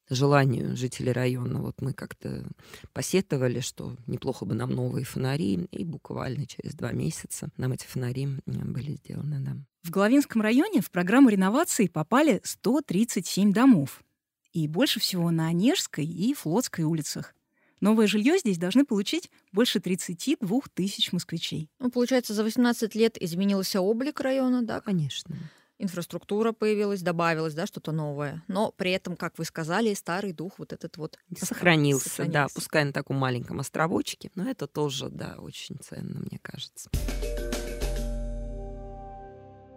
желанию 0.10 0.76
жителей 0.76 1.12
района. 1.12 1.62
Вот 1.62 1.82
мы 1.82 1.94
как-то 1.94 2.46
посетовали, 2.94 3.60
что 3.60 3.96
неплохо 4.08 4.46
бы 4.46 4.56
нам 4.56 4.72
новые 4.72 5.06
фонари, 5.06 5.68
и 5.72 5.84
буквально 5.86 6.46
через 6.46 6.74
два 6.74 6.92
месяца 6.92 7.50
нам 7.58 7.74
эти 7.74 7.86
фонари 7.86 8.28
были 8.46 8.94
сделаны. 8.94 9.40
Да. 9.40 9.58
В 9.84 9.92
Головинском 9.92 10.42
районе 10.42 10.82
в 10.82 10.92
программу 10.92 11.30
реновации 11.30 11.88
попали 11.88 12.42
137 12.44 13.54
домов. 13.54 14.04
И 14.52 14.68
больше 14.68 15.00
всего 15.00 15.30
на 15.30 15.48
Онежской 15.48 16.06
и 16.06 16.34
Флотской 16.34 16.84
улицах. 16.84 17.36
Новое 17.82 18.08
жилье 18.08 18.38
здесь 18.38 18.58
должны 18.58 18.84
получить 18.84 19.32
больше 19.54 19.80
32 19.80 20.60
тысяч 20.74 21.14
москвичей. 21.14 21.70
Ну, 21.80 21.90
получается, 21.90 22.34
за 22.34 22.44
18 22.44 22.94
лет 22.96 23.18
изменился 23.22 23.80
облик 23.80 24.20
района, 24.20 24.64
да? 24.64 24.82
Конечно. 24.82 25.38
Инфраструктура 25.82 26.52
появилась, 26.52 27.02
добавилось, 27.02 27.54
да, 27.54 27.66
что-то 27.66 27.94
новое. 27.94 28.44
Но 28.50 28.74
при 28.76 28.92
этом, 28.92 29.16
как 29.16 29.38
вы 29.38 29.46
сказали, 29.46 29.94
старый 29.94 30.34
дух 30.34 30.60
вот 30.60 30.74
этот 30.74 30.98
вот 30.98 31.18
сохранился, 31.38 32.10
сохранился. 32.10 32.34
да, 32.34 32.48
пускай 32.54 32.84
на 32.84 32.92
таком 32.92 33.16
маленьком 33.16 33.62
островочке, 33.62 34.30
но 34.36 34.50
это 34.50 34.68
тоже, 34.68 35.08
да, 35.10 35.38
очень 35.40 35.78
ценно, 35.82 36.20
мне 36.20 36.38
кажется. 36.42 36.90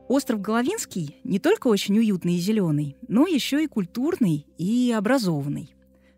Остров 0.08 0.40
Головинский 0.40 1.20
не 1.22 1.38
только 1.38 1.68
очень 1.68 1.96
уютный 1.96 2.34
и 2.34 2.40
зеленый, 2.40 2.96
но 3.06 3.28
еще 3.28 3.62
и 3.62 3.68
культурный 3.68 4.44
и 4.58 4.92
образованный. 4.92 5.72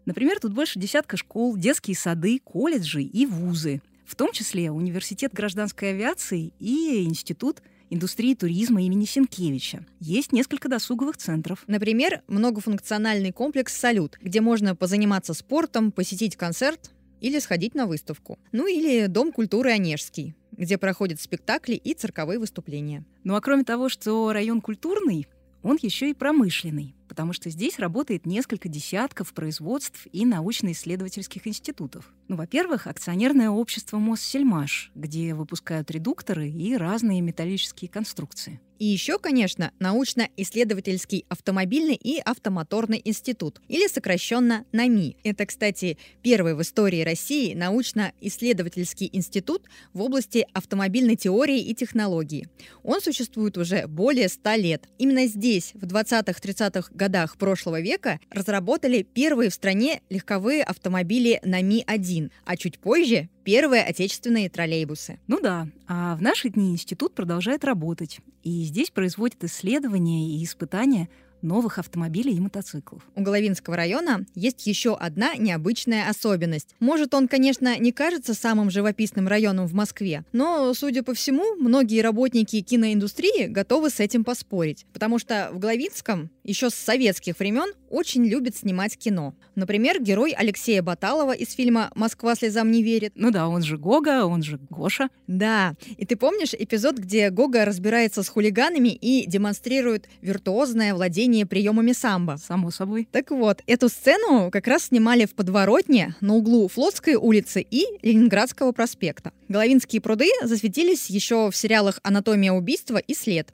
Например, 0.06 0.40
тут 0.40 0.54
больше 0.54 0.78
десятка 0.78 1.18
школ, 1.18 1.58
детские 1.58 1.94
сады, 1.94 2.38
колледжи 2.38 3.02
и 3.02 3.26
вузы, 3.26 3.82
в 4.06 4.16
том 4.16 4.32
числе 4.32 4.70
Университет 4.70 5.34
гражданской 5.34 5.90
авиации 5.90 6.54
и 6.58 7.04
Институт 7.04 7.60
индустрии 7.90 8.34
туризма 8.34 8.82
имени 8.82 9.04
Сенкевича. 9.04 9.86
Есть 10.00 10.32
несколько 10.32 10.68
досуговых 10.68 11.16
центров. 11.16 11.64
Например, 11.66 12.22
многофункциональный 12.28 13.32
комплекс 13.32 13.76
«Салют», 13.76 14.18
где 14.20 14.40
можно 14.40 14.74
позаниматься 14.74 15.34
спортом, 15.34 15.92
посетить 15.92 16.36
концерт 16.36 16.90
или 17.20 17.38
сходить 17.38 17.74
на 17.74 17.86
выставку. 17.86 18.38
Ну 18.52 18.66
или 18.66 19.06
Дом 19.06 19.32
культуры 19.32 19.70
Онежский, 19.70 20.34
где 20.52 20.78
проходят 20.78 21.20
спектакли 21.20 21.74
и 21.74 21.94
цирковые 21.94 22.38
выступления. 22.38 23.04
Ну 23.24 23.34
а 23.34 23.40
кроме 23.40 23.64
того, 23.64 23.88
что 23.88 24.32
район 24.32 24.60
культурный, 24.60 25.26
он 25.62 25.78
еще 25.80 26.10
и 26.10 26.14
промышленный 26.14 26.94
потому 27.14 27.32
что 27.32 27.48
здесь 27.48 27.78
работает 27.78 28.26
несколько 28.26 28.68
десятков 28.68 29.32
производств 29.34 30.08
и 30.10 30.26
научно-исследовательских 30.26 31.46
институтов. 31.46 32.12
Ну, 32.26 32.34
во-первых, 32.34 32.88
акционерное 32.88 33.50
общество 33.50 33.98
Моссельмаш, 33.98 34.90
где 34.96 35.32
выпускают 35.32 35.92
редукторы 35.92 36.50
и 36.50 36.76
разные 36.76 37.20
металлические 37.20 37.88
конструкции. 37.88 38.60
И 38.78 38.86
еще, 38.86 39.18
конечно, 39.18 39.72
научно-исследовательский 39.78 41.24
автомобильный 41.28 41.94
и 41.94 42.18
автомоторный 42.18 43.00
институт, 43.04 43.60
или 43.68 43.86
сокращенно 43.86 44.64
НАМИ. 44.72 45.16
Это, 45.24 45.46
кстати, 45.46 45.96
первый 46.22 46.54
в 46.54 46.62
истории 46.62 47.02
России 47.02 47.54
научно-исследовательский 47.54 49.10
институт 49.12 49.62
в 49.92 50.02
области 50.02 50.46
автомобильной 50.52 51.16
теории 51.16 51.60
и 51.60 51.74
технологии. 51.74 52.48
Он 52.82 53.00
существует 53.00 53.56
уже 53.56 53.86
более 53.86 54.28
100 54.28 54.54
лет. 54.54 54.88
Именно 54.98 55.26
здесь, 55.26 55.72
в 55.74 55.84
20-30-х 55.84 56.90
годах 56.94 57.36
прошлого 57.36 57.80
века 57.80 58.20
разработали 58.30 59.02
первые 59.02 59.50
в 59.50 59.54
стране 59.54 60.00
легковые 60.10 60.62
автомобили 60.64 61.40
на 61.44 61.62
Ми-1, 61.62 62.30
а 62.44 62.56
чуть 62.56 62.78
позже 62.78 63.28
первые 63.44 63.82
отечественные 63.84 64.48
троллейбусы. 64.48 65.18
Ну 65.26 65.40
да, 65.40 65.68
а 65.86 66.16
в 66.16 66.22
наши 66.22 66.48
дни 66.48 66.72
институт 66.72 67.14
продолжает 67.14 67.64
работать. 67.64 68.18
И 68.42 68.64
здесь 68.64 68.90
производят 68.90 69.44
исследования 69.44 70.30
и 70.30 70.44
испытания 70.44 71.08
новых 71.44 71.78
автомобилей 71.78 72.34
и 72.34 72.40
мотоциклов. 72.40 73.02
У 73.14 73.22
Головинского 73.22 73.76
района 73.76 74.26
есть 74.34 74.66
еще 74.66 74.96
одна 74.96 75.34
необычная 75.36 76.08
особенность. 76.08 76.74
Может, 76.80 77.14
он, 77.14 77.28
конечно, 77.28 77.78
не 77.78 77.92
кажется 77.92 78.34
самым 78.34 78.70
живописным 78.70 79.28
районом 79.28 79.66
в 79.66 79.74
Москве, 79.74 80.24
но, 80.32 80.74
судя 80.74 81.02
по 81.02 81.14
всему, 81.14 81.54
многие 81.56 82.00
работники 82.00 82.60
киноиндустрии 82.60 83.46
готовы 83.46 83.90
с 83.90 84.00
этим 84.00 84.24
поспорить, 84.24 84.86
потому 84.92 85.18
что 85.18 85.50
в 85.52 85.58
Головинском 85.58 86.30
еще 86.42 86.70
с 86.70 86.74
советских 86.74 87.38
времен 87.38 87.72
очень 87.88 88.26
любит 88.26 88.56
снимать 88.56 88.96
кино. 88.96 89.34
Например, 89.54 90.02
герой 90.02 90.32
Алексея 90.32 90.82
Баталова 90.82 91.32
из 91.32 91.52
фильма 91.52 91.90
«Москва 91.94 92.34
слезам 92.34 92.70
не 92.70 92.82
верит». 92.82 93.12
Ну 93.14 93.30
да, 93.30 93.48
он 93.48 93.62
же 93.62 93.78
Гога, 93.78 94.26
он 94.26 94.42
же 94.42 94.58
Гоша. 94.68 95.08
Да, 95.26 95.74
и 95.96 96.04
ты 96.04 96.16
помнишь 96.16 96.54
эпизод, 96.58 96.98
где 96.98 97.30
Гога 97.30 97.64
разбирается 97.64 98.22
с 98.22 98.28
хулиганами 98.28 98.88
и 98.88 99.26
демонстрирует 99.26 100.08
виртуозное 100.22 100.94
владение 100.94 101.33
приемами 101.42 101.90
самбо? 101.90 102.36
Само 102.36 102.70
собой. 102.70 103.08
Так 103.10 103.32
вот, 103.32 103.62
эту 103.66 103.88
сцену 103.88 104.50
как 104.52 104.68
раз 104.68 104.84
снимали 104.84 105.26
в 105.26 105.34
подворотне 105.34 106.14
на 106.20 106.36
углу 106.36 106.68
Флотской 106.68 107.16
улицы 107.16 107.66
и 107.68 107.86
Ленинградского 108.02 108.70
проспекта. 108.70 109.32
Головинские 109.48 110.00
пруды 110.00 110.30
засветились 110.44 111.10
еще 111.10 111.50
в 111.50 111.56
сериалах 111.56 111.98
«Анатомия 112.04 112.52
убийства» 112.52 112.98
и 112.98 113.14
«След». 113.14 113.48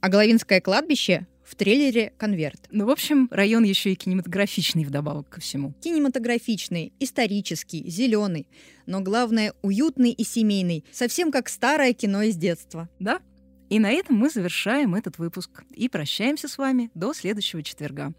А 0.00 0.08
Головинское 0.08 0.62
кладбище 0.62 1.26
в 1.44 1.54
трейлере 1.54 2.12
«Конверт». 2.16 2.60
Ну, 2.70 2.86
в 2.86 2.90
общем, 2.90 3.28
район 3.30 3.62
еще 3.62 3.92
и 3.92 3.94
кинематографичный 3.94 4.84
вдобавок 4.84 5.28
ко 5.28 5.40
всему. 5.40 5.74
Кинематографичный, 5.80 6.92
исторический, 6.98 7.88
зеленый, 7.88 8.48
но 8.86 9.00
главное, 9.00 9.52
уютный 9.62 10.10
и 10.10 10.24
семейный, 10.24 10.84
совсем 10.92 11.30
как 11.30 11.48
старое 11.48 11.92
кино 11.92 12.22
из 12.22 12.36
детства. 12.36 12.88
Да, 12.98 13.20
и 13.68 13.78
на 13.78 13.90
этом 13.90 14.16
мы 14.16 14.30
завершаем 14.30 14.94
этот 14.94 15.18
выпуск 15.18 15.64
и 15.70 15.88
прощаемся 15.88 16.48
с 16.48 16.58
вами 16.58 16.90
до 16.94 17.12
следующего 17.12 17.62
четверга. 17.62 18.12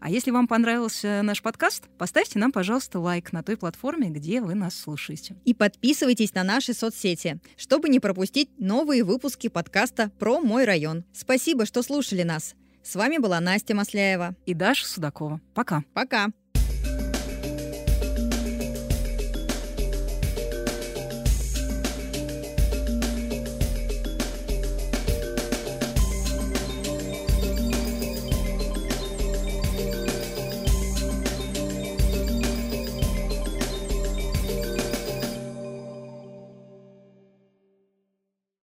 А 0.00 0.10
если 0.10 0.30
вам 0.30 0.46
понравился 0.46 1.22
наш 1.22 1.40
подкаст, 1.40 1.84
поставьте 1.96 2.38
нам, 2.38 2.52
пожалуйста, 2.52 3.00
лайк 3.00 3.32
на 3.32 3.42
той 3.42 3.56
платформе, 3.56 4.10
где 4.10 4.42
вы 4.42 4.54
нас 4.54 4.78
слушаете. 4.78 5.34
И 5.46 5.54
подписывайтесь 5.54 6.34
на 6.34 6.44
наши 6.44 6.74
соцсети, 6.74 7.40
чтобы 7.56 7.88
не 7.88 8.00
пропустить 8.00 8.50
новые 8.58 9.02
выпуски 9.02 9.48
подкаста 9.48 10.10
про 10.18 10.40
мой 10.40 10.66
район. 10.66 11.04
Спасибо, 11.14 11.64
что 11.64 11.82
слушали 11.82 12.22
нас. 12.22 12.54
С 12.82 12.96
вами 12.96 13.16
была 13.16 13.40
Настя 13.40 13.74
Масляева 13.74 14.36
и 14.44 14.52
Даша 14.52 14.86
Судакова. 14.86 15.40
Пока. 15.54 15.84
Пока. 15.94 16.28